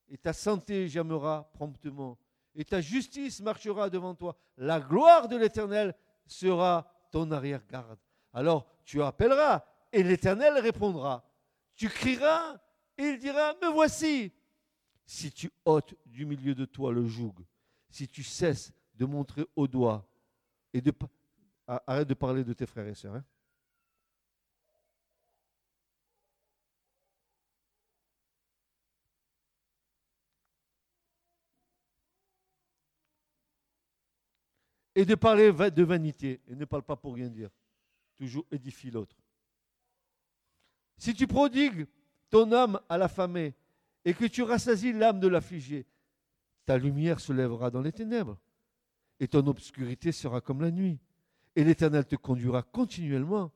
et 0.08 0.16
ta 0.16 0.32
santé 0.32 0.88
germera 0.88 1.50
promptement, 1.52 2.18
et 2.54 2.64
ta 2.64 2.80
justice 2.80 3.40
marchera 3.40 3.88
devant 3.90 4.14
toi. 4.14 4.36
La 4.56 4.80
gloire 4.80 5.28
de 5.28 5.36
l'Éternel 5.36 5.94
sera 6.26 6.90
ton 7.10 7.30
arrière-garde. 7.30 7.98
Alors 8.32 8.66
tu 8.84 9.02
appelleras, 9.02 9.64
et 9.92 10.02
l'Éternel 10.02 10.58
répondra. 10.58 11.24
Tu 11.74 11.88
crieras, 11.88 12.60
et 12.98 13.04
il 13.04 13.18
dira, 13.18 13.54
me 13.62 13.72
voici. 13.72 14.32
Si 15.06 15.32
tu 15.32 15.50
ôtes 15.64 15.94
du 16.06 16.26
milieu 16.26 16.54
de 16.54 16.64
toi 16.64 16.92
le 16.92 17.06
joug, 17.06 17.34
si 17.88 18.06
tu 18.06 18.22
cesses 18.22 18.72
de 18.94 19.04
montrer 19.06 19.46
au 19.56 19.66
doigt 19.66 20.08
et 20.72 20.80
de... 20.80 20.92
Arrête 21.66 22.08
de 22.08 22.14
parler 22.14 22.42
de 22.42 22.52
tes 22.52 22.66
frères 22.66 22.86
et 22.86 22.94
sœurs. 22.94 23.14
Hein. 23.14 23.24
Et 34.94 35.04
de 35.04 35.14
parler 35.14 35.52
de 35.52 35.82
vanité. 35.82 36.40
Et 36.48 36.54
ne 36.54 36.64
parle 36.64 36.82
pas 36.82 36.96
pour 36.96 37.14
rien 37.14 37.28
dire. 37.28 37.50
Toujours 38.16 38.44
édifie 38.50 38.90
l'autre. 38.90 39.16
Si 40.98 41.14
tu 41.14 41.26
prodigues 41.26 41.86
ton 42.28 42.52
âme 42.52 42.80
à 42.88 42.98
l'affamé 42.98 43.54
et 44.04 44.14
que 44.14 44.26
tu 44.26 44.42
rassasies 44.42 44.92
l'âme 44.92 45.20
de 45.20 45.28
l'affligé, 45.28 45.86
ta 46.66 46.76
lumière 46.76 47.20
se 47.20 47.32
lèvera 47.32 47.70
dans 47.70 47.80
les 47.80 47.92
ténèbres 47.92 48.38
et 49.18 49.28
ton 49.28 49.46
obscurité 49.46 50.12
sera 50.12 50.40
comme 50.40 50.62
la 50.62 50.70
nuit. 50.70 50.98
Et 51.56 51.64
l'Éternel 51.64 52.06
te 52.06 52.16
conduira 52.16 52.62
continuellement 52.62 53.52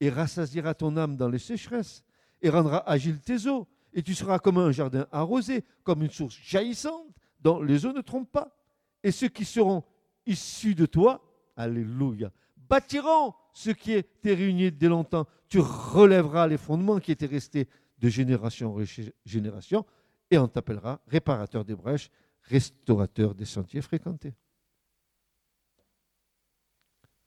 et 0.00 0.10
rassasiera 0.10 0.74
ton 0.74 0.96
âme 0.96 1.16
dans 1.16 1.28
les 1.28 1.38
sécheresses 1.38 2.04
et 2.40 2.50
rendra 2.50 2.88
agile 2.88 3.20
tes 3.20 3.46
eaux. 3.46 3.68
Et 3.94 4.02
tu 4.02 4.14
seras 4.14 4.38
comme 4.38 4.58
un 4.58 4.72
jardin 4.72 5.06
arrosé, 5.12 5.64
comme 5.84 6.02
une 6.02 6.10
source 6.10 6.36
jaillissante 6.42 7.06
dont 7.40 7.60
les 7.62 7.84
eaux 7.84 7.92
ne 7.92 8.00
trompent 8.00 8.30
pas. 8.30 8.56
Et 9.02 9.10
ceux 9.10 9.28
qui 9.28 9.44
seront 9.44 9.84
issus 10.26 10.74
de 10.74 10.86
toi, 10.86 11.22
alléluia, 11.56 12.32
bâtiront 12.56 13.34
ce 13.52 13.70
qui 13.70 13.92
était 13.92 14.34
réuni 14.34 14.72
dès 14.72 14.88
longtemps. 14.88 15.26
Tu 15.48 15.60
relèveras 15.60 16.46
les 16.46 16.58
fondements 16.58 16.98
qui 16.98 17.12
étaient 17.12 17.26
restés 17.26 17.68
de 17.98 18.08
génération 18.08 18.74
en 18.74 18.82
génération 19.24 19.84
et 20.30 20.38
on 20.38 20.48
t'appellera 20.48 21.00
réparateur 21.06 21.64
des 21.64 21.74
brèches, 21.74 22.10
restaurateur 22.42 23.34
des 23.34 23.44
sentiers 23.44 23.82
fréquentés. 23.82 24.34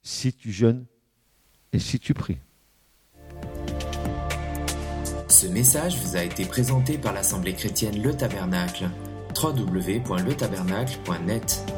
Si 0.01 0.33
tu 0.33 0.51
jeûnes 0.51 0.85
et 1.71 1.79
si 1.79 1.99
tu 1.99 2.13
pries. 2.13 2.39
Ce 5.27 5.47
message 5.47 5.99
vous 6.01 6.15
a 6.15 6.23
été 6.23 6.45
présenté 6.45 6.97
par 6.97 7.11
l'Assemblée 7.13 7.53
chrétienne 7.53 8.01
Le 8.01 8.15
Tabernacle. 8.15 8.89
www.letabernacle.net 9.35 11.74